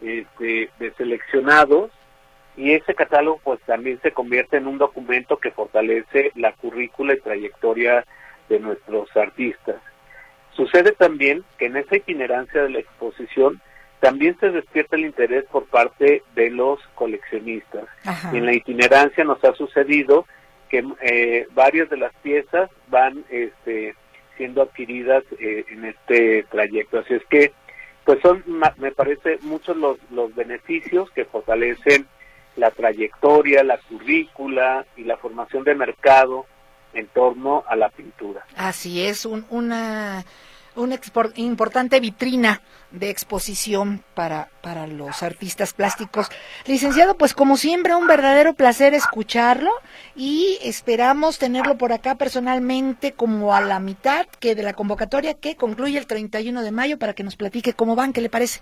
[0.00, 1.90] este, de seleccionados
[2.56, 7.20] y ese catálogo pues también se convierte en un documento que fortalece la currícula y
[7.20, 8.04] trayectoria
[8.48, 9.76] de nuestros artistas.
[10.52, 13.60] Sucede también que en esa itinerancia de la exposición
[14.00, 17.84] también se despierta el interés por parte de los coleccionistas.
[18.32, 20.26] en la itinerancia nos ha sucedido
[20.68, 23.94] que eh, varias de las piezas van este,
[24.36, 26.98] siendo adquiridas en este trayecto.
[26.98, 27.52] Así es que,
[28.04, 28.44] pues son,
[28.76, 32.06] me parece, muchos los, los beneficios que fortalecen
[32.56, 36.46] la trayectoria, la currícula y la formación de mercado
[36.94, 38.46] en torno a la pintura.
[38.56, 40.24] Así es, un, una,
[40.76, 40.98] una
[41.36, 42.60] importante vitrina
[42.90, 46.28] de exposición para, para los artistas plásticos.
[46.66, 49.70] Licenciado, pues como siempre, un verdadero placer escucharlo
[50.14, 55.56] y esperamos tenerlo por acá personalmente como a la mitad que de la convocatoria que
[55.56, 58.60] concluye el 31 de mayo para que nos platique cómo van, ¿qué le parece?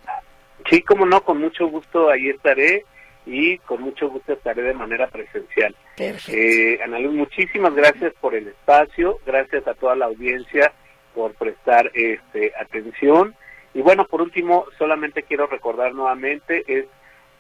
[0.71, 2.85] Sí, como no, con mucho gusto ahí estaré
[3.27, 5.75] y con mucho gusto estaré de manera presencial.
[5.99, 6.79] Eh,
[7.11, 10.73] muchísimas gracias por el espacio, gracias a toda la audiencia
[11.15, 13.37] por prestar este, atención.
[13.73, 16.87] Y bueno, por último, solamente quiero recordar nuevamente, es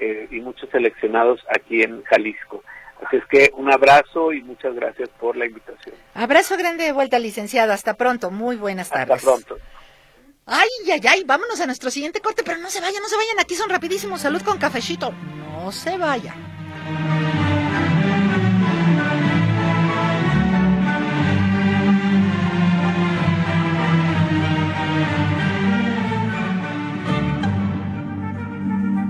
[0.00, 2.62] eh, y muchos seleccionados aquí en Jalisco.
[3.06, 5.94] Así es que un abrazo y muchas gracias por la invitación.
[6.14, 7.72] Abrazo grande de vuelta, licenciado.
[7.72, 8.30] Hasta pronto.
[8.30, 9.16] Muy buenas tardes.
[9.16, 9.58] Hasta pronto.
[10.46, 13.38] Ay, ay, ay, vámonos a nuestro siguiente corte, pero no se vayan, no se vayan,
[13.38, 14.22] aquí son rapidísimos.
[14.22, 15.12] Salud con cafecito.
[15.12, 16.34] No se vayan.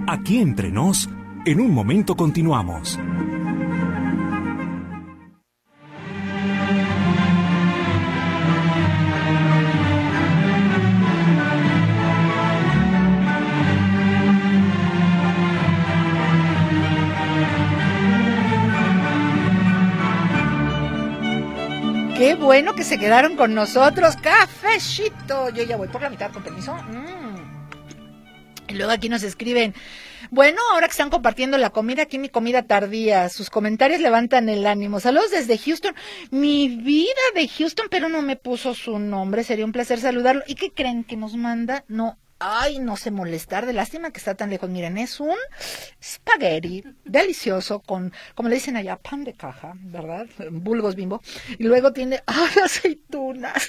[0.09, 1.09] Aquí entre nos,
[1.45, 2.99] en un momento continuamos.
[22.59, 24.17] Bueno que se quedaron con nosotros.
[24.17, 25.49] Cafecito.
[25.51, 26.75] Yo ya voy por la mitad, con permiso.
[26.75, 27.69] Mm.
[28.67, 29.75] Y luego aquí nos escriben,
[30.33, 34.67] bueno, ahora que están compartiendo la comida, aquí mi comida tardía, sus comentarios levantan el
[34.67, 34.99] ánimo.
[34.99, 35.95] Saludos desde Houston.
[36.33, 40.43] Mi vida de Houston, pero no me puso su nombre, sería un placer saludarlo.
[40.49, 41.85] ¿Y qué creen que nos manda?
[41.87, 44.71] No, Ay, no sé molestar, de lástima que está tan lejos.
[44.71, 45.35] Miren, es un
[46.01, 50.27] spaghetti delicioso con, como le dicen allá, pan de caja, ¿verdad?
[50.51, 51.21] Bulgos bimbo.
[51.59, 53.69] Y luego tiene, ay, aceitunas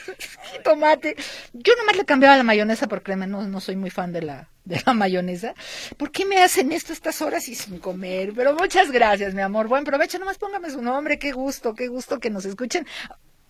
[0.64, 1.16] tomate.
[1.54, 4.50] Yo nomás le cambiaba la mayonesa porque créeme, no, no soy muy fan de la,
[4.66, 5.56] de la mayonesa.
[5.98, 8.34] ¿Por qué me hacen esto estas horas y sin comer?
[8.36, 9.68] Pero muchas gracias, mi amor.
[9.68, 11.18] Buen provecho, nomás póngame su nombre.
[11.18, 12.86] Qué gusto, qué gusto que nos escuchen.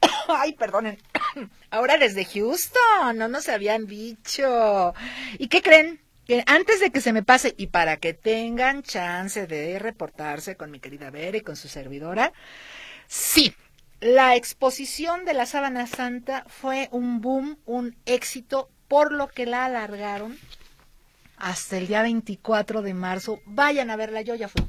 [0.27, 0.97] Ay, perdonen.
[1.71, 4.93] Ahora desde Houston, no nos habían dicho.
[5.37, 6.01] ¿Y qué creen?
[6.25, 10.69] Que antes de que se me pase y para que tengan chance de reportarse con
[10.69, 12.33] mi querida Vera y con su servidora,
[13.07, 13.55] sí,
[13.99, 19.65] la exposición de la Sábana Santa fue un boom, un éxito, por lo que la
[19.65, 20.37] alargaron
[21.37, 23.39] hasta el día 24 de marzo.
[23.45, 24.65] Vayan a verla, yo ya fui.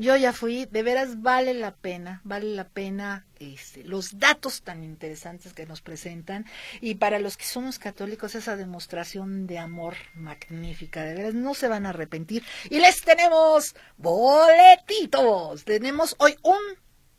[0.00, 4.84] Yo ya fui, de veras vale la pena, vale la pena este, los datos tan
[4.84, 6.46] interesantes que nos presentan
[6.80, 11.66] y para los que somos católicos esa demostración de amor magnífica, de veras no se
[11.66, 12.44] van a arrepentir.
[12.70, 16.60] Y les tenemos boletitos, tenemos hoy un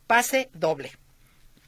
[0.07, 0.93] pase doble.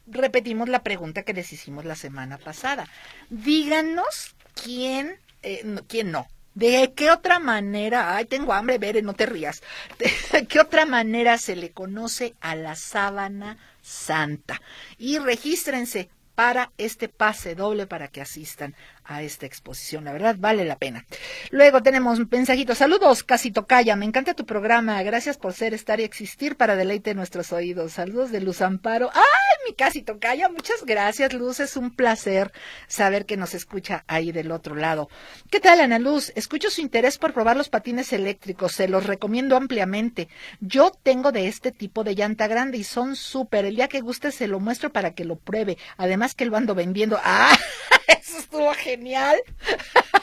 [0.08, 2.88] Repetimos la pregunta que les hicimos la semana pasada.
[3.30, 9.26] Díganos quién, eh, quién no, ¿De qué otra manera, ay, tengo hambre, Bere, no te
[9.26, 9.64] rías,
[10.32, 14.62] de qué otra manera se le conoce a la sábana santa?
[14.98, 20.06] Y regístrense para este pase doble para que asistan a esta exposición.
[20.06, 21.06] La verdad, vale la pena.
[21.50, 22.76] Luego tenemos un mensajito.
[22.76, 23.96] Saludos, Casi Tocaya.
[23.96, 25.02] Me encanta tu programa.
[25.04, 27.94] Gracias por ser, estar y existir para deleite nuestros oídos.
[27.94, 29.10] Saludos de Luz Amparo.
[29.14, 30.50] ¡Ay, mi Casi Tocaya!
[30.50, 31.60] Muchas gracias, Luz.
[31.60, 32.52] Es un placer
[32.88, 35.10] saber que nos escucha ahí del otro lado.
[35.50, 36.32] ¿Qué tal, Ana Luz?
[36.36, 38.74] Escucho su interés por probar los patines eléctricos.
[38.74, 40.30] Se los recomiendo ampliamente.
[40.60, 43.66] Yo tengo de este tipo de llanta grande y son súper.
[43.66, 45.78] El día que guste se lo muestro para que lo pruebe.
[45.98, 47.20] Además que lo ando vendiendo.
[47.24, 47.58] ¡Ah!
[48.20, 49.42] Eso estuvo genial.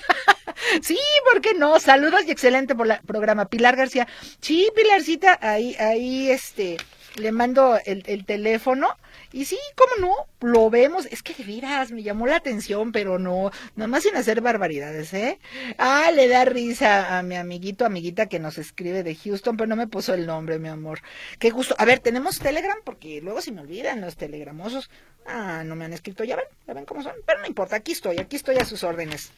[0.83, 1.81] Sí, ¿por qué no?
[1.81, 3.47] Saludos y excelente por el programa.
[3.49, 4.07] Pilar García.
[4.41, 6.77] Sí, Pilarcita, ahí, ahí, este,
[7.17, 8.89] le mando el, el teléfono.
[9.33, 10.49] Y sí, ¿cómo no?
[10.49, 11.07] Lo vemos.
[11.07, 15.13] Es que de veras me llamó la atención, pero no, nada más sin hacer barbaridades,
[15.13, 15.39] ¿eh?
[15.77, 19.77] Ah, le da risa a mi amiguito, amiguita que nos escribe de Houston, pero no
[19.77, 21.01] me puso el nombre, mi amor.
[21.39, 21.75] Qué gusto.
[21.79, 22.79] A ver, ¿tenemos Telegram?
[22.85, 24.91] Porque luego se me olvidan los telegramosos.
[25.27, 27.13] Ah, no me han escrito, ya ven, ya ven cómo son.
[27.27, 29.31] Pero no importa, aquí estoy, aquí estoy a sus órdenes.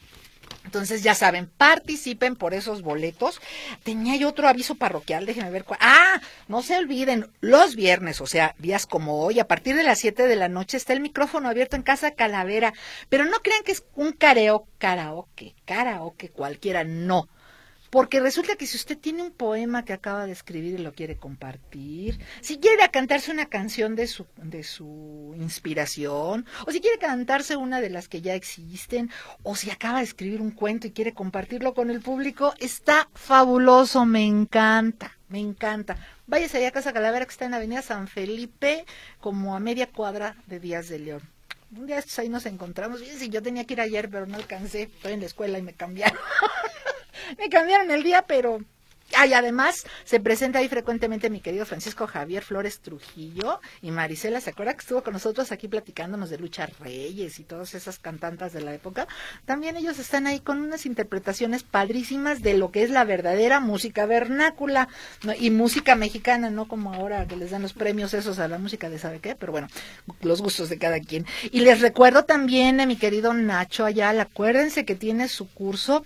[0.63, 3.41] Entonces, ya saben, participen por esos boletos.
[3.83, 5.79] Tenía yo otro aviso parroquial, déjenme ver cuál.
[5.81, 9.99] Ah, no se olviden, los viernes, o sea, días como hoy, a partir de las
[9.99, 12.73] 7 de la noche está el micrófono abierto en Casa Calavera.
[13.09, 17.27] Pero no crean que es un careo, karaoke, karaoke cualquiera, no.
[17.91, 21.17] Porque resulta que si usted tiene un poema que acaba de escribir y lo quiere
[21.17, 27.57] compartir, si quiere cantarse una canción de su, de su inspiración, o si quiere cantarse
[27.57, 29.11] una de las que ya existen,
[29.43, 34.05] o si acaba de escribir un cuento y quiere compartirlo con el público, está fabuloso,
[34.05, 35.97] me encanta, me encanta.
[36.27, 38.85] Váyase allá a Casa Calavera que está en Avenida San Felipe,
[39.19, 41.21] como a media cuadra de Díaz de León.
[41.75, 43.01] Un día ahí nos encontramos.
[43.01, 44.83] Sí, yo tenía que ir ayer, pero no alcancé.
[44.83, 46.19] Estoy en la escuela y me cambiaron.
[47.37, 48.59] me cambiaron el día, pero
[49.15, 54.51] Ay, además, se presenta ahí frecuentemente mi querido Francisco Javier Flores Trujillo y Marisela, ¿se
[54.51, 58.61] acuerda que estuvo con nosotros aquí platicándonos de Lucha Reyes y todas esas cantantas de
[58.61, 59.07] la época?
[59.45, 64.05] También ellos están ahí con unas interpretaciones padrísimas de lo que es la verdadera música
[64.05, 64.87] vernácula
[65.39, 68.89] y música mexicana, no como ahora que les dan los premios esos a la música
[68.89, 69.67] de sabe qué, pero bueno,
[70.21, 71.25] los gustos de cada quien.
[71.51, 76.05] Y les recuerdo también a mi querido Nacho Ayala, acuérdense que tiene su curso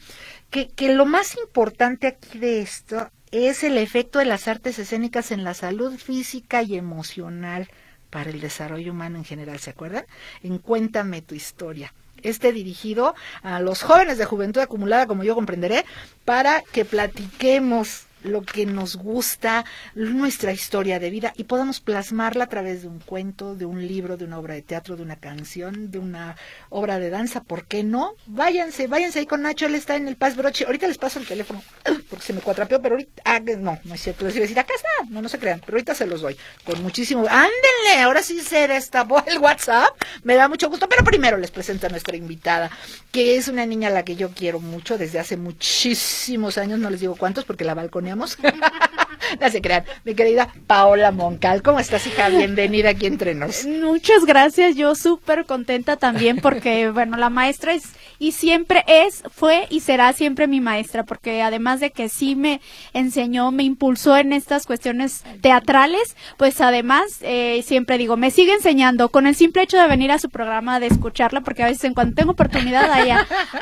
[0.55, 5.31] que, que lo más importante aquí de esto es el efecto de las artes escénicas
[5.31, 7.67] en la salud física y emocional
[8.09, 10.05] para el desarrollo humano en general, ¿se acuerdan?
[10.43, 11.93] En Cuéntame tu historia.
[12.23, 15.83] Este dirigido a los jóvenes de juventud acumulada, como yo comprenderé,
[16.23, 22.49] para que platiquemos lo que nos gusta, nuestra historia de vida y podamos plasmarla a
[22.49, 25.91] través de un cuento, de un libro, de una obra de teatro, de una canción,
[25.91, 26.35] de una
[26.69, 28.13] obra de danza, ¿por qué no?
[28.25, 30.65] Váyanse, váyanse ahí con Nacho, él está en el Paz Broche.
[30.65, 31.61] Ahorita les paso el teléfono
[32.09, 34.59] porque se me cuatrapeó, pero ahorita, ah, no, no es cierto, les iba a decir,
[34.59, 38.21] acá está, no, no se crean, pero ahorita se los doy con muchísimo, ándenle, ahora
[38.21, 39.89] sí se destapó el WhatsApp,
[40.23, 42.71] me da mucho gusto, pero primero les presento a nuestra invitada,
[43.11, 46.89] que es una niña a la que yo quiero mucho desde hace muchísimos años, no
[46.89, 47.75] les digo cuántos porque la
[48.15, 48.37] balconeamos
[49.41, 49.83] no se crean.
[50.03, 52.29] Mi querida Paola Moncal, ¿cómo estás, hija?
[52.29, 53.65] Bienvenida aquí entre nos.
[53.65, 54.75] Muchas gracias.
[54.75, 57.83] Yo súper contenta también porque, bueno, la maestra es
[58.19, 62.61] y siempre es, fue y será siempre mi maestra porque además de que sí me
[62.93, 69.09] enseñó, me impulsó en estas cuestiones teatrales, pues además eh, siempre digo, me sigue enseñando
[69.09, 71.93] con el simple hecho de venir a su programa, de escucharla, porque a veces en
[71.93, 72.91] cuanto tengo oportunidad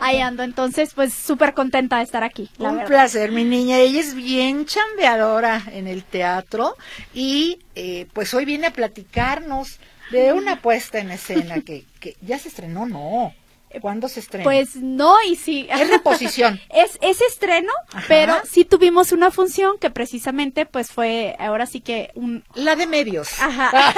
[0.02, 0.44] ahí, ando.
[0.44, 2.50] Entonces, pues súper contenta de estar aquí.
[2.60, 3.78] Un placer, mi niña.
[3.80, 6.76] Ella es bien chambeadora en el teatro
[7.14, 9.80] y eh, pues hoy viene a platicarnos
[10.12, 13.34] de una puesta en escena que, que ya se estrenó, no.
[13.82, 14.44] ¿Cuándo se estrena?
[14.44, 15.68] Pues no, y sí.
[15.70, 16.60] Es reposición.
[16.70, 17.72] es, es estreno,
[18.08, 22.44] pero sí tuvimos una función que precisamente pues fue, ahora sí que un...
[22.56, 23.40] La de medios.
[23.40, 23.94] Ajá.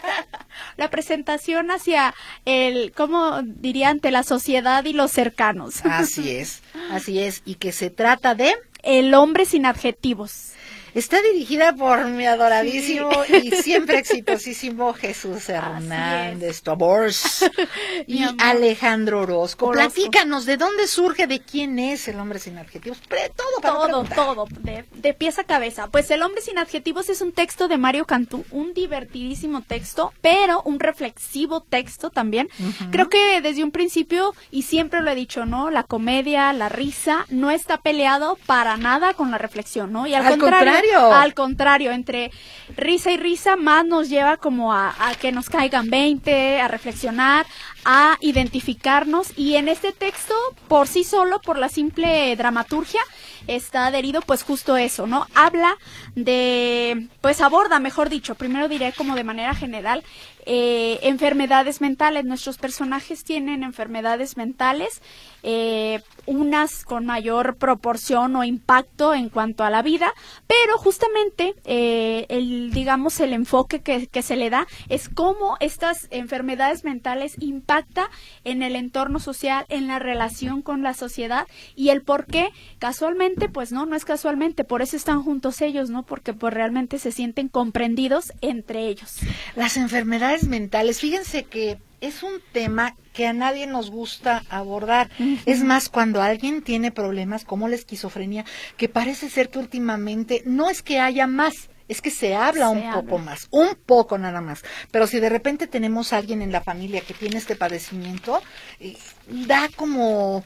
[0.76, 3.90] la presentación hacia el, ¿cómo diría?
[3.90, 5.84] Ante la sociedad y los cercanos.
[5.84, 7.42] Así es, así es.
[7.44, 8.54] Y que se trata de...
[8.82, 10.54] El hombre sin adjetivos.
[10.94, 17.50] Está dirigida por mi adoradísimo y siempre exitosísimo Jesús Hernández Tobors
[18.06, 19.70] y Alejandro Orozco.
[19.70, 22.98] Platícanos, ¿de dónde surge, de quién es el hombre sin adjetivos?
[23.34, 25.88] todo, todo, todo, de, de pies a cabeza.
[25.88, 30.60] Pues el hombre sin adjetivos es un texto de Mario Cantú, un divertidísimo texto, pero
[30.62, 32.48] un reflexivo texto también.
[32.90, 35.70] Creo que desde un principio, y siempre lo he dicho, ¿no?
[35.70, 40.06] La comedia, la risa, no está peleado para nada con la reflexión, ¿no?
[40.06, 40.81] Y al, contrario
[41.12, 42.30] al contrario, entre
[42.76, 47.46] risa y risa más nos lleva como a, que nos caigan 20, a reflexionar,
[47.84, 50.34] a identificarnos y en este texto
[50.68, 53.00] por sí solo, por la simple dramaturgia,
[53.46, 55.26] está adherido pues justo eso, ¿no?
[55.34, 55.76] Habla
[56.14, 60.04] de, pues aborda, mejor dicho, primero diré como de manera general,
[60.44, 62.24] eh, enfermedades mentales.
[62.24, 65.00] Nuestros personajes tienen enfermedades mentales,
[65.42, 70.12] eh, unas con mayor proporción o impacto en cuanto a la vida,
[70.46, 76.08] pero justamente eh, el, digamos, el enfoque que, que, se le da es cómo estas
[76.10, 78.08] enfermedades mentales impacta
[78.44, 83.48] en el entorno social, en la relación con la sociedad y el por qué casualmente,
[83.48, 86.04] pues no, no es casualmente, por eso están juntos ellos, ¿no?
[86.04, 89.18] Porque pues realmente se sienten comprendidos entre ellos.
[89.56, 95.10] Las enfermedades mentales, fíjense que es un tema que a nadie nos gusta abordar.
[95.46, 98.44] Es más, cuando alguien tiene problemas como la esquizofrenia,
[98.76, 102.90] que parece ser que últimamente no es que haya más, es que se habla un
[102.90, 104.62] poco más, un poco nada más.
[104.90, 108.40] Pero si de repente tenemos a alguien en la familia que tiene este padecimiento,
[108.80, 108.96] eh,
[109.28, 110.44] da como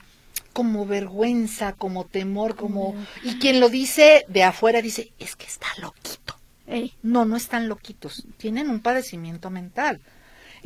[0.52, 5.66] como vergüenza, como temor, como y quien lo dice de afuera dice, es que está
[5.82, 6.34] loquito.
[7.02, 10.00] No, no están loquitos, tienen un padecimiento mental.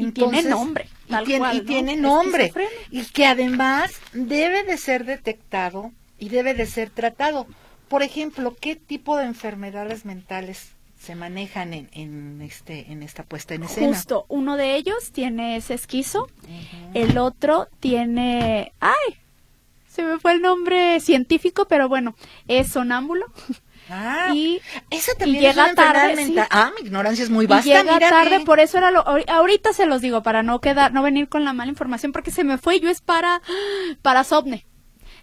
[0.09, 1.65] Y tiene nombre, Y tiene, cual, y ¿no?
[1.67, 2.53] tiene nombre.
[2.91, 7.47] Y que además debe de ser detectado y debe de ser tratado.
[7.89, 13.55] Por ejemplo, ¿qué tipo de enfermedades mentales se manejan en, en este en esta puesta
[13.55, 13.89] en escena?
[13.89, 16.29] Justo, uno de ellos tiene ese esquizo,
[16.95, 19.17] el otro tiene, ay,
[19.89, 22.15] se me fue el nombre científico, pero bueno,
[22.49, 23.27] es sonámbulo
[23.91, 24.61] Ah, y,
[24.91, 26.45] esa y también llega es una enfermedad tarde, mental.
[26.45, 26.49] sí.
[26.53, 28.09] Ah, mi ignorancia es muy y vasta, llega mírate.
[28.09, 31.29] tarde, por eso era lo, ahori- ahorita se los digo para no quedar, no venir
[31.29, 33.43] con la mala información porque se me fue, yo es para,
[34.03, 34.67] para Sobne.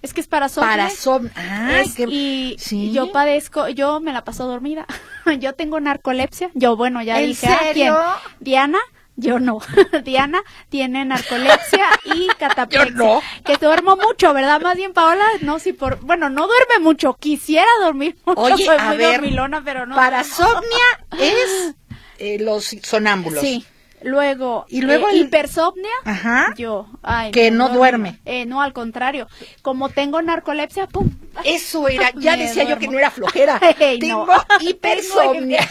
[0.03, 0.67] Es que es para Sobne.
[0.69, 2.91] Para som- Ay, Es- qué- y sí.
[2.91, 4.85] yo padezco, yo me la paso dormida.
[5.39, 6.51] yo tengo narcolepsia.
[6.53, 7.73] Yo, bueno, ya ¿En dije, ¿ah, quién?
[7.73, 7.97] serio?
[8.39, 8.77] Diana,
[9.17, 9.59] yo no.
[10.05, 12.85] Diana tiene narcolepsia y cataplexia.
[12.95, 13.21] Yo no.
[13.43, 14.61] Que duermo mucho, ¿verdad?
[14.61, 17.15] Más bien, Paola, no, si por, bueno, no duerme mucho.
[17.19, 18.39] Quisiera dormir mucho.
[18.41, 19.95] Oye, Soy a muy ver, dormilona, pero no.
[19.95, 21.73] Parasomnia es
[22.19, 23.41] eh, los sonámbulos.
[23.41, 23.65] Sí.
[24.03, 26.53] Luego, Y luego eh, el- hipersomnia, Ajá.
[26.55, 26.85] yo.
[27.01, 28.19] Ay, Que no duerme.
[28.25, 29.27] Eh, no, al contrario.
[29.63, 31.09] Como tengo narcolepsia, pum.
[31.43, 33.59] Eso era, ya decía yo que no era flojera.
[33.79, 34.35] Ey, Tengo no.
[34.59, 35.67] hipersomnia.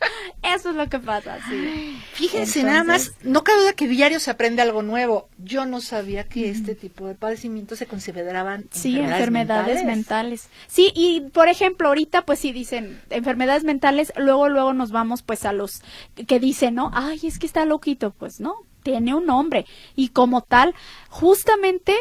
[0.42, 1.98] Eso es lo que pasa, sí.
[2.12, 5.28] Fíjense Entonces- nada más, no cabe duda que diario se aprende algo nuevo.
[5.38, 10.48] Yo no sabía que este tipo de padecimientos se consideraban Sí, enfermedades, mentales.
[10.68, 15.44] Sí, y por ejemplo, ahorita pues sí dicen enfermedades mentales, luego luego nos vamos pues
[15.44, 15.82] a los
[16.26, 16.90] que dicen, ¿no?
[16.94, 20.74] Ay, es que está loquito, pues no, tiene un nombre y como tal,
[21.08, 21.94] justamente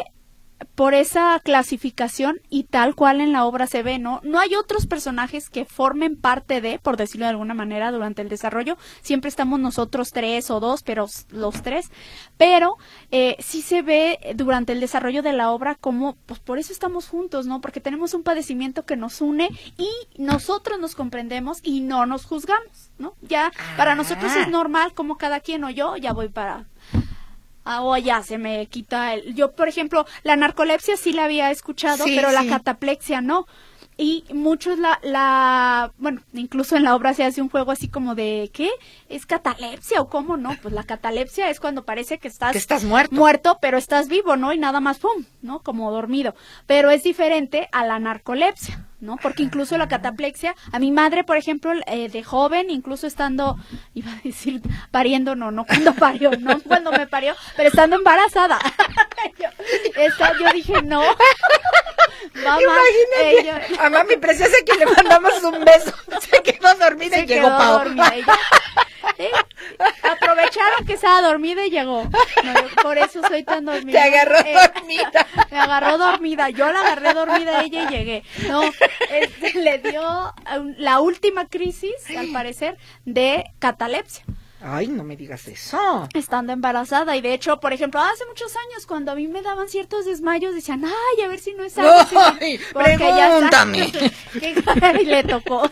[0.76, 4.22] por esa clasificación y tal cual en la obra se ve, ¿no?
[4.24, 8.30] No hay otros personajes que formen parte de, por decirlo de alguna manera, durante el
[8.30, 8.78] desarrollo.
[9.02, 11.92] Siempre estamos nosotros tres o dos, pero los tres.
[12.38, 12.78] Pero
[13.12, 17.08] eh, sí se ve durante el desarrollo de la obra como, pues por eso estamos
[17.08, 17.62] juntos, ¿no?
[17.62, 22.92] Porque tenemos un padecimiento que nos une y nosotros nos comprendemos y no nos juzgamos,
[22.98, 23.14] ¿no?
[23.22, 24.42] Ya para nosotros Ah.
[24.42, 26.66] es normal como cada quien o yo, ya voy para
[27.70, 29.36] Ah, o ya se me quita el...
[29.36, 33.46] Yo, por ejemplo, la narcolepsia sí la había escuchado, Sí, pero la cataplexia no.
[33.98, 35.92] Y muchos la, la...
[35.98, 38.50] Bueno, incluso en la obra se hace un juego así como de...
[38.54, 38.70] ¿Qué?
[39.10, 40.56] ¿Es catalepsia o cómo no?
[40.62, 42.54] Pues la catalepsia es cuando parece que estás...
[42.54, 43.14] Que estás muerto.
[43.14, 44.54] Muerto, pero estás vivo, ¿no?
[44.54, 45.26] Y nada más, ¡pum!
[45.42, 45.60] ¿No?
[45.60, 46.36] Como dormido.
[46.68, 49.18] Pero es diferente a la narcolepsia, ¿no?
[49.18, 50.56] Porque incluso la cataplexia...
[50.72, 53.58] A mi madre, por ejemplo, eh, de joven, incluso estando...
[53.94, 58.60] Iba a decir pariendo, no, no cuando parió, no cuando me parió, pero estando embarazada.
[59.40, 59.48] yo,
[59.96, 61.02] esa- yo dije, no.
[62.36, 65.92] Mamá, Imagínate, ella- a mami preciosa que le mandamos un beso.
[66.22, 68.38] Se quedó dormida se y llegó quedó dormida.
[69.18, 69.32] Eh,
[70.04, 72.04] Aprovecharon que estaba dormida y llegó.
[72.44, 74.02] No, yo por eso soy tan dormida.
[74.04, 75.28] Te agarró Eh, dormida.
[75.50, 76.50] Me agarró dormida.
[76.50, 78.24] Yo la agarré dormida a ella y llegué.
[78.48, 78.62] No,
[79.10, 80.34] este, le dio
[80.78, 84.24] la última crisis, al parecer, de catalepsia.
[84.60, 86.10] Ay, no me digas eso.
[86.16, 87.16] Estando embarazada.
[87.16, 90.56] Y de hecho, por ejemplo, hace muchos años, cuando a mí me daban ciertos desmayos,
[90.56, 91.94] decían, ay, a ver si no es algo.
[92.42, 93.92] Ay, Porque ya pregúntame.
[95.02, 95.70] y le tocó.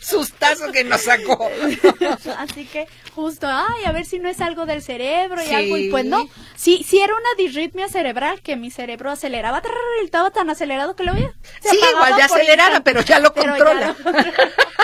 [0.00, 1.50] Sustazo que nos sacó.
[2.38, 5.54] Así que justo, ay, a ver si no es algo del cerebro y Sí.
[5.54, 5.76] algo.
[5.76, 9.60] Y pues no, sí, sí era una disritmia cerebral que mi cerebro aceleraba,
[10.04, 11.32] estaba tan acelerado que lo veía.
[11.62, 12.82] Sí, igual acelerada, instante.
[12.92, 13.96] pero ya lo Pero controla.
[14.04, 14.52] Ya,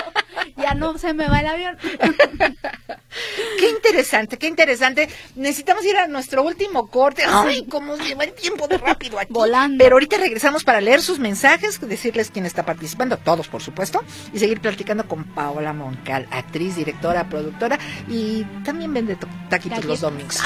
[0.57, 1.77] ya no se me va el avión.
[3.59, 5.09] Qué interesante, qué interesante.
[5.35, 7.23] Necesitamos ir a nuestro último corte.
[7.27, 9.31] Ay, cómo se lleva el tiempo de rápido aquí.
[9.33, 9.83] Volando.
[9.83, 14.01] Pero ahorita regresamos para leer sus mensajes, decirles quién está participando, todos por supuesto,
[14.33, 20.01] y seguir platicando con Paola Moncal, actriz, directora, productora y también vende to- taquitos los
[20.01, 20.39] domingos.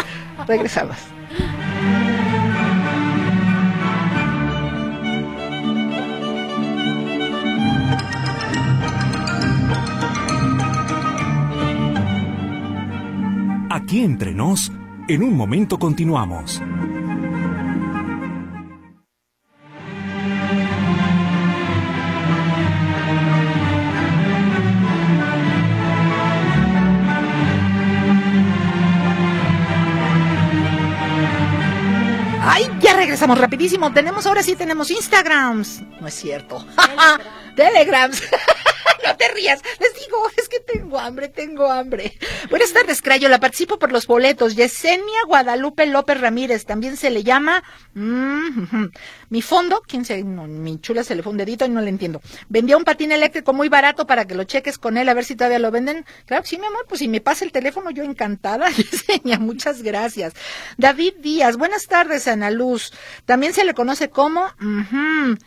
[0.48, 0.98] Regresamos.
[13.76, 14.72] Aquí entre nos,
[15.10, 16.62] en un momento continuamos.
[32.42, 33.92] Ay, ya regresamos rapidísimo.
[33.92, 35.84] Tenemos, ahora sí tenemos Instagrams.
[36.00, 36.66] No es cierto.
[37.58, 38.24] Telegrams.
[39.16, 39.62] Te rías.
[39.80, 42.18] Les digo, es que tengo hambre, tengo hambre.
[42.50, 43.40] Buenas tardes, Crayola.
[43.40, 44.56] Participo por los boletos.
[44.56, 46.66] Yesenia Guadalupe López Ramírez.
[46.66, 47.64] También se le llama.
[47.94, 48.86] mm.
[49.30, 52.22] Mi fondo, quién se, mi chula se le fue un dedito y no le entiendo.
[52.48, 55.36] Vendía un patín eléctrico muy barato para que lo cheques con él a ver si
[55.36, 56.06] todavía lo venden.
[56.26, 58.70] Claro sí, mi amor, pues si me pasa el teléfono, yo encantada.
[58.72, 60.34] Yesenia, muchas gracias.
[60.78, 62.94] David Díaz, buenas tardes, Ana Luz.
[63.26, 64.46] También se le conoce como.
[64.46, 65.38] ujú,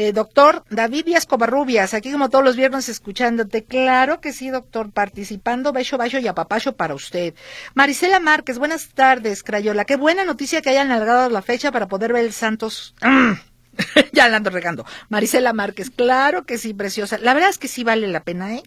[0.00, 3.64] Eh, doctor David Díaz Covarrubias, aquí como todos los viernes escuchándote.
[3.64, 7.34] Claro que sí, doctor, participando, beso, bajo y apapacho para usted.
[7.74, 9.86] Marisela Márquez, buenas tardes, Crayola.
[9.86, 12.94] Qué buena noticia que hayan alargado la fecha para poder ver el Santos.
[14.12, 14.86] ya la ando regando.
[15.08, 17.18] Marisela Márquez, claro que sí, preciosa.
[17.18, 18.62] La verdad es que sí vale la pena, ¿eh?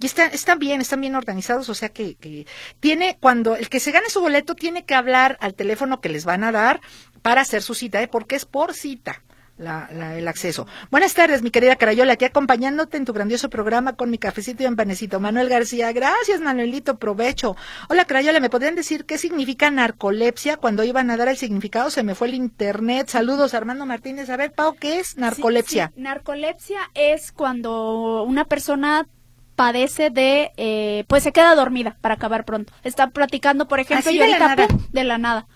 [0.00, 2.44] Y está, están bien, están bien organizados, o sea que, que
[2.80, 6.24] tiene, cuando el que se gane su boleto tiene que hablar al teléfono que les
[6.24, 6.80] van a dar
[7.22, 8.08] para hacer su cita, ¿eh?
[8.08, 9.22] porque es por cita.
[9.58, 10.66] La, la, el acceso.
[10.90, 14.66] Buenas tardes, mi querida Carayola, aquí acompañándote en tu grandioso programa con mi cafecito y
[14.66, 15.18] un panecito.
[15.18, 17.56] Manuel García, gracias, Manuelito, provecho.
[17.88, 20.58] Hola, Carayola, ¿me podrían decir qué significa narcolepsia?
[20.58, 23.08] Cuando iban a dar el significado se me fue el internet.
[23.08, 24.28] Saludos, Armando Martínez.
[24.28, 25.86] A ver, Pau, ¿qué es narcolepsia?
[25.86, 26.02] Sí, sí.
[26.02, 29.06] Narcolepsia es cuando una persona
[29.54, 32.74] padece de, eh, pues se queda dormida para acabar pronto.
[32.84, 34.68] Está platicando, por ejemplo, Así y de la ahorita, nada.
[34.68, 34.86] ¡pum!
[34.92, 35.46] de la nada.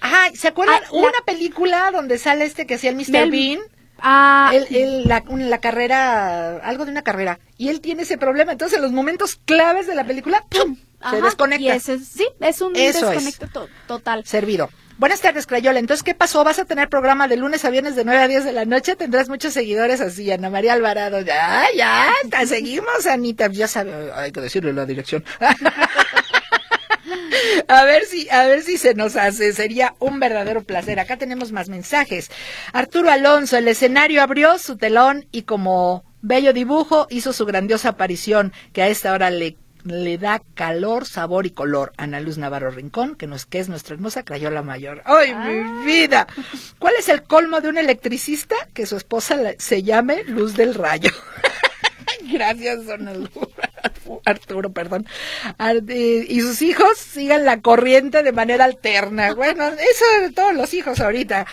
[0.00, 0.80] Ajá, ¿se acuerdan?
[0.84, 3.10] Ah, la- Una película donde sale este que hacía el Mr.
[3.10, 3.58] Mel- Bean.
[4.00, 7.40] Ah, Él- él, la, la carrera, algo de una carrera.
[7.56, 8.52] Y él tiene ese problema.
[8.52, 10.76] Entonces, en los momentos claves de la película, ¡pum!
[11.10, 11.62] se desconecta.
[11.62, 13.24] y ese es- sí, es un Eso es.
[13.24, 14.24] desconecto to- total.
[14.24, 14.70] Servido.
[14.98, 15.78] Buenas tardes, Crayola.
[15.78, 16.42] Entonces, ¿qué pasó?
[16.42, 18.96] ¿Vas a tener programa de lunes a viernes de 9 a 10 de la noche?
[18.96, 21.20] Tendrás muchos seguidores así, Ana María Alvarado.
[21.20, 22.10] Ya, ya,
[22.46, 23.46] seguimos, Anita.
[23.48, 25.24] Ya sabe, hay que decirle la dirección.
[27.68, 31.00] A ver si, a ver si se nos hace, sería un verdadero placer.
[31.00, 32.30] Acá tenemos más mensajes.
[32.72, 38.52] Arturo Alonso, el escenario abrió su telón y como bello dibujo hizo su grandiosa aparición,
[38.72, 41.92] que a esta hora le, le da calor, sabor y color.
[41.96, 45.02] Ana Luz Navarro Rincón, que, nos, que es nuestra hermosa Crayola Mayor.
[45.04, 46.26] ¡Ay, mi vida!
[46.78, 48.56] ¿Cuál es el colmo de un electricista?
[48.74, 51.10] Que su esposa se llame Luz del Rayo.
[52.32, 53.50] Gracias, don Arturo,
[54.24, 55.06] Arturo, perdón.
[55.88, 59.34] Eh, Y sus hijos sigan la corriente de manera alterna.
[59.34, 61.46] Bueno, eso de todos los hijos ahorita.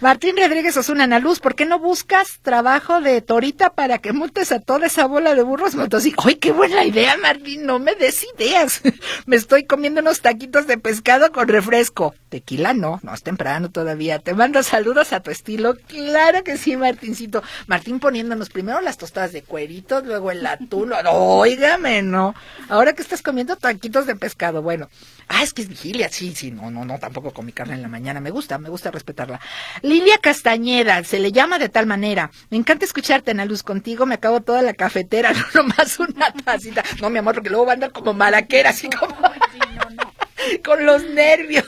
[0.00, 4.52] Martín Rodríguez Osuna, Ana Luz, ¿por qué no buscas trabajo de torita para que montes
[4.52, 6.26] a toda esa bola de burros motocicletas?
[6.26, 7.66] ¡Ay, qué buena idea, Martín!
[7.66, 8.82] No me des ideas.
[9.26, 12.14] Me estoy comiendo unos taquitos de pescado con refresco.
[12.28, 14.18] Tequila no, no es temprano todavía.
[14.18, 15.74] Te mando saludos a tu estilo.
[15.88, 17.42] Claro que sí, Martincito.
[17.66, 20.92] Martín poniéndonos primero las tostadas de cueritos, luego el atún.
[21.12, 22.34] Óigame, no.
[22.68, 24.88] Ahora que estás comiendo taquitos de pescado, bueno.
[25.28, 27.88] Ah, es que es vigilia, sí, sí, no, no, no, tampoco comí carne en la
[27.88, 28.20] mañana.
[28.20, 29.40] Me gusta, me gusta respetarla.
[29.82, 32.30] Lilia Castañeda, se le llama de tal manera.
[32.50, 36.82] Me encanta escucharte, Ana Luz, contigo me acabo toda la cafetera, no nomás una tacita.
[37.00, 39.14] No, mi amor, porque luego va a andar como maraquera, así como
[40.64, 41.64] con los nervios.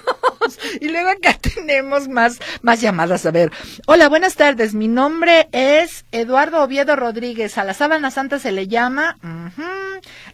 [0.81, 3.27] Y luego acá tenemos más, más llamadas.
[3.27, 3.53] A ver.
[3.87, 4.75] Hola, buenas tardes.
[4.75, 7.59] Mi nombre es Eduardo Oviedo Rodríguez.
[7.59, 9.17] A la sábana santa se le llama.
[9.23, 9.63] ujú.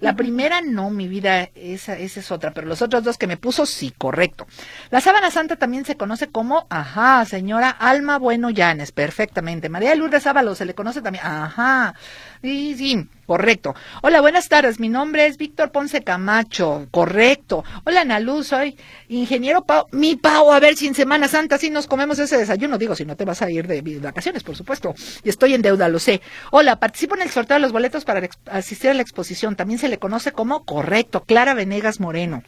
[0.01, 2.53] La primera no, mi vida, esa, esa es otra.
[2.53, 4.47] Pero los otros dos que me puso, sí, correcto.
[4.91, 9.69] La sábana santa también se conoce como, ajá, señora Alma Bueno Llanes, perfectamente.
[9.69, 11.95] María de Lourdes Ábalos se le conoce también, ajá.
[12.43, 13.75] Sí, sí, correcto.
[14.03, 14.81] Hola, buenas tardes.
[14.81, 16.89] Mi nombre es Víctor Ponce Camacho.
[16.91, 17.63] Correcto.
[17.85, 18.77] Hola, Ana Luz, soy
[19.09, 19.87] ingeniero Pau.
[19.93, 22.79] Mi Pau, a ver si en Semana Santa sí nos comemos ese desayuno.
[22.79, 24.95] Digo, si no te vas a ir de vacaciones, por supuesto.
[25.23, 26.23] Y estoy en deuda, lo sé.
[26.51, 29.57] Hola, participo en el sorteo de los boletos para asistir a la exposición.
[29.57, 31.23] También se le conoce como correcto.
[31.25, 32.43] Clara Venegas Moreno.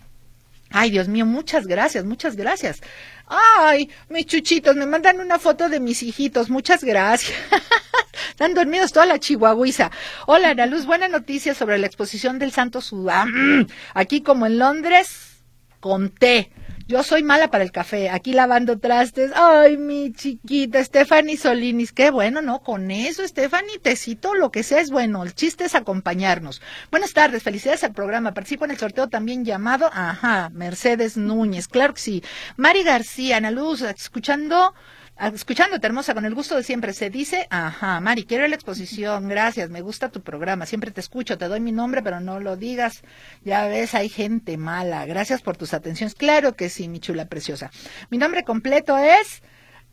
[0.70, 2.80] Ay, Dios mío, muchas gracias, muchas gracias.
[3.26, 7.36] Ay, mis chuchitos, me mandan una foto de mis hijitos, muchas gracias.
[8.28, 9.90] Están dormidos toda la chihuahuiza.
[10.26, 13.66] Hola, Ana Luz, buena noticia sobre la exposición del Santo Sudán.
[13.94, 15.42] Aquí como en Londres,
[15.80, 16.52] con té.
[16.90, 19.30] Yo soy mala para el café, aquí lavando trastes.
[19.36, 22.64] Ay, mi chiquita, Stephanie Solinis, qué bueno, ¿no?
[22.64, 25.22] Con eso, Stephanie, tecito, lo que sea es bueno.
[25.22, 26.60] El chiste es acompañarnos.
[26.90, 28.34] Buenas tardes, felicidades al programa.
[28.34, 32.24] Participo en el sorteo también llamado, ajá, Mercedes Núñez, claro que sí.
[32.56, 34.74] Mari García, Ana Luz, escuchando
[35.20, 36.94] Escuchándote, hermosa, con el gusto de siempre.
[36.94, 41.36] Se dice, ajá, Mari, quiero la exposición, gracias, me gusta tu programa, siempre te escucho,
[41.36, 43.02] te doy mi nombre, pero no lo digas.
[43.44, 45.04] Ya ves, hay gente mala.
[45.04, 46.14] Gracias por tus atenciones.
[46.14, 47.70] Claro que sí, mi chula preciosa.
[48.08, 49.42] Mi nombre completo es...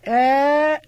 [0.03, 0.79] Eh,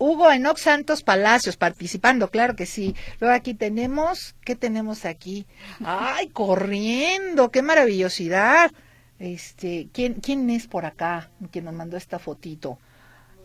[0.00, 2.94] Hugo Enox Santos Palacios participando, claro que sí.
[3.18, 5.44] Luego aquí tenemos, ¿qué tenemos aquí?
[5.84, 7.50] ¡Ay, corriendo!
[7.50, 8.70] ¡Qué maravillosidad!
[9.18, 12.78] Este, ¿quién, quién es por acá quien nos mandó esta fotito?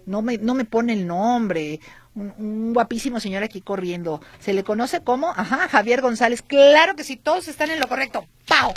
[0.05, 1.79] No me, no me pone el nombre.
[2.15, 4.21] Un, un guapísimo señor aquí corriendo.
[4.39, 6.41] Se le conoce como, ajá, Javier González.
[6.41, 8.25] Claro que sí, todos están en lo correcto.
[8.47, 8.73] ¡Pau!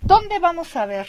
[0.00, 1.06] ¿Dónde vamos a ver?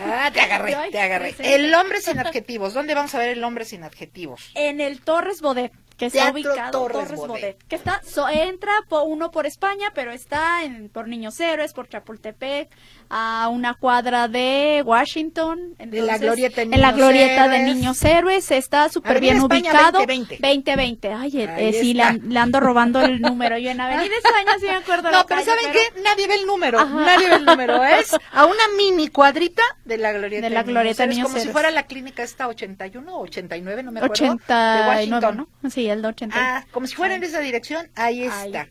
[0.00, 1.34] Ah, te agarré, te agarré.
[1.40, 2.72] El hombre sin adjetivos.
[2.72, 4.52] ¿Dónde vamos a ver el hombre sin adjetivos?
[4.54, 7.28] En el Torres Bodet, que está Teatro ubicado Torres Torres, Bodet.
[7.28, 7.64] Bodet.
[7.66, 11.88] Que está, so- entra po- uno por España, pero está en, por Niños Héroes, por
[11.88, 12.70] Chapultepec,
[13.14, 15.74] a una cuadra de Washington.
[15.78, 17.74] De la entonces, Glorieta de En la Niños Glorieta de Héroes.
[17.76, 19.98] Niños Héroes, está súper bien España ubicado.
[19.98, 20.38] 2020.
[20.40, 21.12] 2020.
[21.12, 23.58] Ay, eh, eh, sí, le, le ando robando el número.
[23.58, 25.10] Yo en Avenida España sí me acuerdo.
[25.10, 26.00] No, la pero calle, ¿saben pero- qué?
[26.00, 26.78] Nadie ve el número.
[26.80, 26.94] Ajá.
[27.04, 27.84] Nadie ve el número.
[27.84, 31.42] Es a una mini cuadrita de la Glorieta De la Glorieta de Niños Niños Héroes,
[31.44, 34.24] Como si fuera la clínica esta 81 o 89, no me acuerdo.
[34.24, 35.36] de 89, Washington.
[35.62, 35.70] ¿no?
[35.70, 36.48] Sí, el de 89.
[36.50, 38.46] Ah, como si fuera en esa dirección, ahí Ahí.
[38.46, 38.68] está.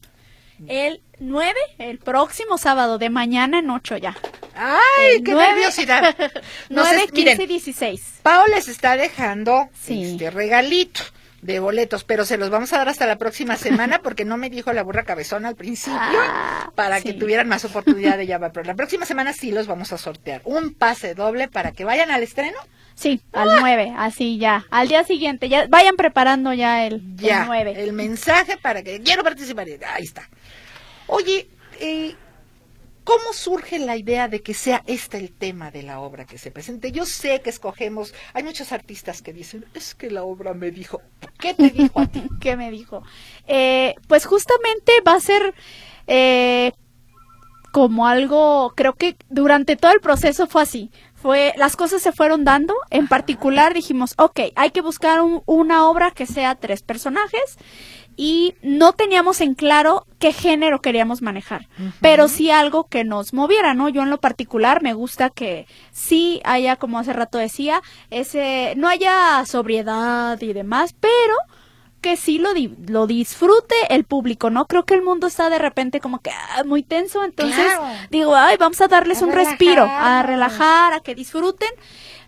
[0.68, 4.16] El 9, el próximo sábado de mañana en 8 ya.
[4.56, 6.16] ¡Ay, El qué nueve- nerviosidad!
[6.70, 8.20] 9, sé, 15 miren, y 16.
[8.24, 10.04] Pao les está dejando Sí.
[10.14, 11.02] este regalito
[11.42, 14.50] de boletos, pero se los vamos a dar hasta la próxima semana porque no me
[14.50, 18.52] dijo la burra cabezona al principio Ah, para que tuvieran más oportunidad de llamar.
[18.52, 20.42] Pero la próxima semana sí los vamos a sortear.
[20.46, 22.58] Un pase doble para que vayan al estreno.
[22.94, 24.66] Sí, al 9, así ya.
[24.70, 27.74] Al día siguiente, ya vayan preparando ya el, el Ya, 9.
[27.82, 29.66] el mensaje para que quiero participar.
[29.96, 30.30] Ahí está.
[31.14, 31.50] Oye,
[31.80, 32.16] eh,
[33.04, 36.52] ¿cómo surge la idea de que sea este el tema de la obra que se
[36.52, 36.92] presente?
[36.94, 41.02] Yo sé que escogemos, hay muchos artistas que dicen, es que la obra me dijo,
[41.38, 42.24] ¿qué te dijo a ti?
[42.40, 43.04] ¿Qué me dijo?
[43.48, 45.54] Eh, pues justamente va a ser
[46.08, 46.72] eh,
[47.74, 50.92] como algo, creo que durante todo el proceso fue así.
[51.16, 52.74] Fue, las cosas se fueron dando.
[52.90, 57.58] En particular dijimos, ok, hay que buscar un- una obra que sea tres personajes
[58.18, 61.68] y no teníamos en claro qué género queríamos manejar,
[62.02, 63.90] pero sí algo que nos moviera, ¿no?
[63.90, 68.88] Yo en lo particular me gusta que sí haya, como hace rato decía, ese, no
[68.88, 71.36] haya sobriedad y demás, pero
[72.02, 74.66] que sí lo, di- lo disfrute el público, ¿no?
[74.66, 77.86] Creo que el mundo está de repente como que ah, muy tenso, entonces Claro.
[78.10, 81.70] digo, ay, vamos a darles A un respiro, a relajar, a que disfruten,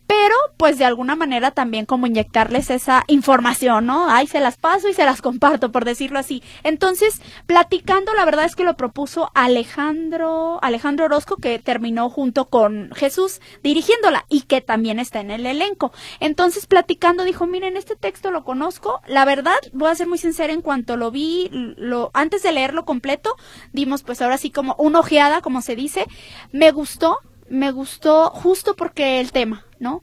[0.08, 4.10] pero pues de alguna manera también como inyectarles esa información, ¿no?
[4.10, 6.44] Ay, se las paso y se las comparto, por decirlo así.
[6.64, 12.92] Entonces, platicando, la verdad es que lo propuso Alejandro, Alejandro Orozco, que terminó junto con
[12.96, 15.92] Jesús dirigiéndola y que también está en el elenco.
[16.20, 19.02] Entonces, platicando, dijo, miren, este texto lo conozco.
[19.08, 22.86] La verdad, voy a ser muy sincera, en cuanto lo vi, lo, antes de leerlo
[22.86, 23.36] completo,
[23.72, 26.06] dimos pues ahora sí como una ojeada, como se dice.
[26.52, 30.02] Me gustó, me gustó justo porque el tema, ¿no?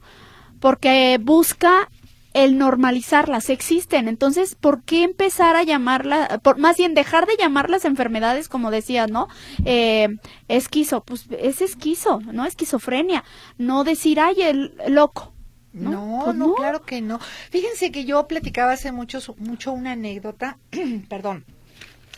[0.61, 1.89] Porque busca
[2.33, 4.07] el normalizarlas, existen.
[4.07, 9.11] Entonces, ¿por qué empezar a llamarla, por, más bien dejar de llamarlas enfermedades, como decías,
[9.11, 9.27] ¿no?
[9.65, 10.07] Eh,
[10.47, 12.45] esquizo, pues es esquizo, ¿no?
[12.45, 13.23] Esquizofrenia.
[13.57, 15.33] No decir, ay, el loco.
[15.73, 16.21] No, ¿No?
[16.25, 16.53] Pues no.
[16.55, 17.19] claro que no.
[17.49, 20.57] Fíjense que yo platicaba hace mucho, mucho una anécdota,
[21.09, 21.45] perdón,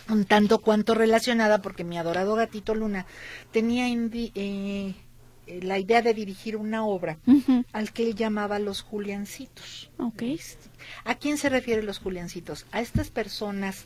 [0.10, 3.06] un tanto cuanto relacionada, porque mi adorado gatito Luna
[3.52, 4.96] tenía eh,
[5.48, 7.18] eh, la idea de dirigir una obra
[7.74, 9.90] al que él llamaba los Juliancitos.
[9.98, 10.24] Ok.
[11.06, 12.66] ¿A quién se refiere los Juliancitos?
[12.72, 13.86] A estas personas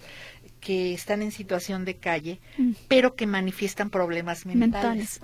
[0.60, 2.72] que están en situación de calle, Mm.
[2.88, 5.20] pero que manifiestan problemas mentales.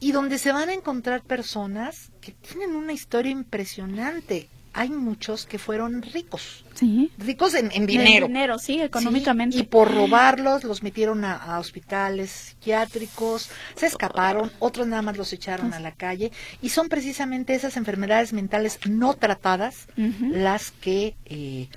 [0.00, 4.48] Y donde se van a encontrar personas que tienen una historia impresionante.
[4.72, 7.10] Hay muchos que fueron ricos, Sí.
[7.18, 8.26] ricos en, en El dinero.
[8.28, 9.56] dinero, sí, Sí, económicamente.
[9.58, 15.32] y por robarlos los metieron a, a hospitales psiquiátricos, se escaparon, otros nada más los
[15.32, 16.30] echaron a la calle.
[16.62, 21.68] Y son precisamente esas enfermedades mentales no tratadas las que eh,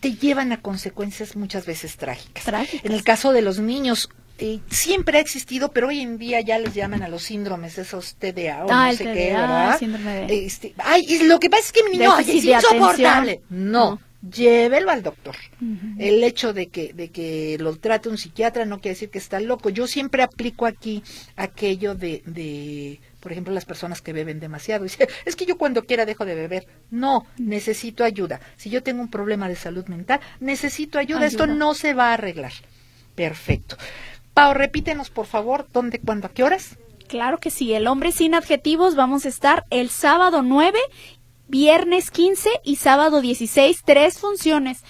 [0.00, 2.44] te llevan a consecuencias muchas veces trágicas.
[2.44, 2.84] Trágicas.
[2.84, 4.08] En el caso de los niños,
[4.38, 8.14] eh, siempre ha existido, pero hoy en día ya les llaman a los síndromes, esos
[8.16, 9.78] TDA o Ah, no sé TDA, qué, ¿verdad?
[9.78, 13.40] síndrome de- Este, ay, y lo que pasa es que mi niño es insoportable.
[13.50, 14.00] No, No.
[14.30, 15.36] llévelo al doctor.
[15.98, 19.38] El hecho de que, de que lo trate un psiquiatra no quiere decir que está
[19.38, 19.68] loco.
[19.70, 21.02] Yo siempre aplico aquí
[21.36, 24.82] aquello de, de por ejemplo, las personas que beben demasiado.
[24.84, 26.66] Dice, es que yo cuando quiera dejo de beber.
[26.90, 28.40] No, necesito ayuda.
[28.56, 31.24] Si yo tengo un problema de salud mental, necesito ayuda.
[31.26, 32.52] Esto no se va a arreglar.
[33.14, 33.76] Perfecto.
[34.34, 36.76] Pau, repítenos, por favor, dónde, cuándo, a qué horas.
[37.06, 40.76] Claro que sí, el hombre sin adjetivos vamos a estar el sábado 9,
[41.46, 44.82] viernes 15 y sábado 16, tres funciones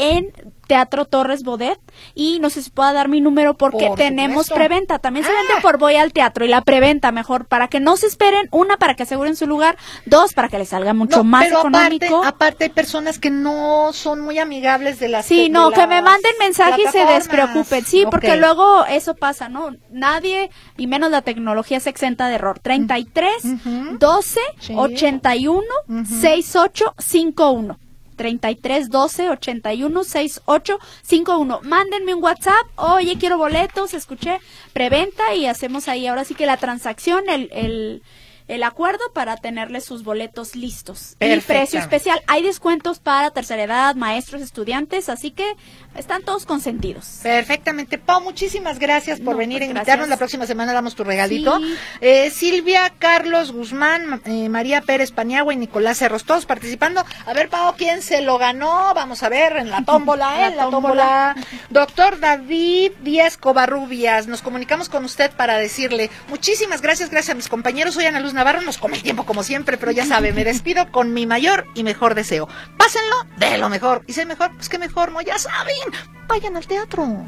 [0.00, 0.32] en
[0.66, 1.78] Teatro Torres Bodet
[2.14, 5.34] y no sé si pueda dar mi número porque Por tenemos preventa, también se Ah.
[5.34, 8.76] vende por voy al teatro y la preventa mejor para que no se esperen, una
[8.76, 9.76] para que aseguren su lugar,
[10.06, 12.18] dos para que les salga mucho No, más pero económico.
[12.18, 16.02] Aparte, aparte hay personas que no son muy amigables de las Sí, no, que me
[16.02, 17.84] manden mensaje y se despreocupen.
[17.84, 19.70] Sí, porque luego eso pasa, ¿no?
[19.90, 22.60] Nadie, y menos la tecnología, se exenta de error.
[22.60, 23.98] 33 Ujú.
[23.98, 24.72] 12 Sí.
[24.76, 26.04] 81 Ujú.
[26.04, 27.78] 68 51.
[28.20, 31.60] 33 12 81 68 51.
[31.62, 32.66] Mándenme un WhatsApp.
[32.76, 34.40] Oye, quiero boletos, escuché
[34.74, 38.02] preventa y hacemos ahí ahora sí que la transacción, el, el,
[38.46, 41.16] el acuerdo para tenerles sus boletos listos.
[41.18, 42.20] Y precio especial.
[42.26, 45.54] Hay descuentos para tercera edad, maestros, estudiantes, así que
[45.94, 47.20] están todos consentidos.
[47.22, 47.98] Perfectamente.
[47.98, 50.08] Pau, muchísimas gracias por venir pues a invitarnos.
[50.08, 51.60] La próxima semana damos tu regalito.
[52.00, 57.04] Eh, Silvia, Carlos Guzmán, eh, María Pérez Paniagua y Nicolás Cerros, todos participando.
[57.26, 58.92] A ver, Pau, ¿quién se lo ganó?
[58.94, 61.34] Vamos a ver en la tómbola, en la tómbola.
[61.70, 67.48] Doctor David Díaz Covarrubias, nos comunicamos con usted para decirle muchísimas gracias, gracias a mis
[67.48, 67.94] compañeros.
[67.94, 70.90] Soy Ana Luz Navarro, nos come el tiempo como siempre, pero ya sabe, me despido
[70.90, 72.48] con mi mayor y mejor deseo.
[72.76, 74.02] Pásenlo de lo mejor.
[74.06, 75.79] Y sé mejor, pues que mejor, no, ya saben.
[76.28, 77.26] Vayan al teatro.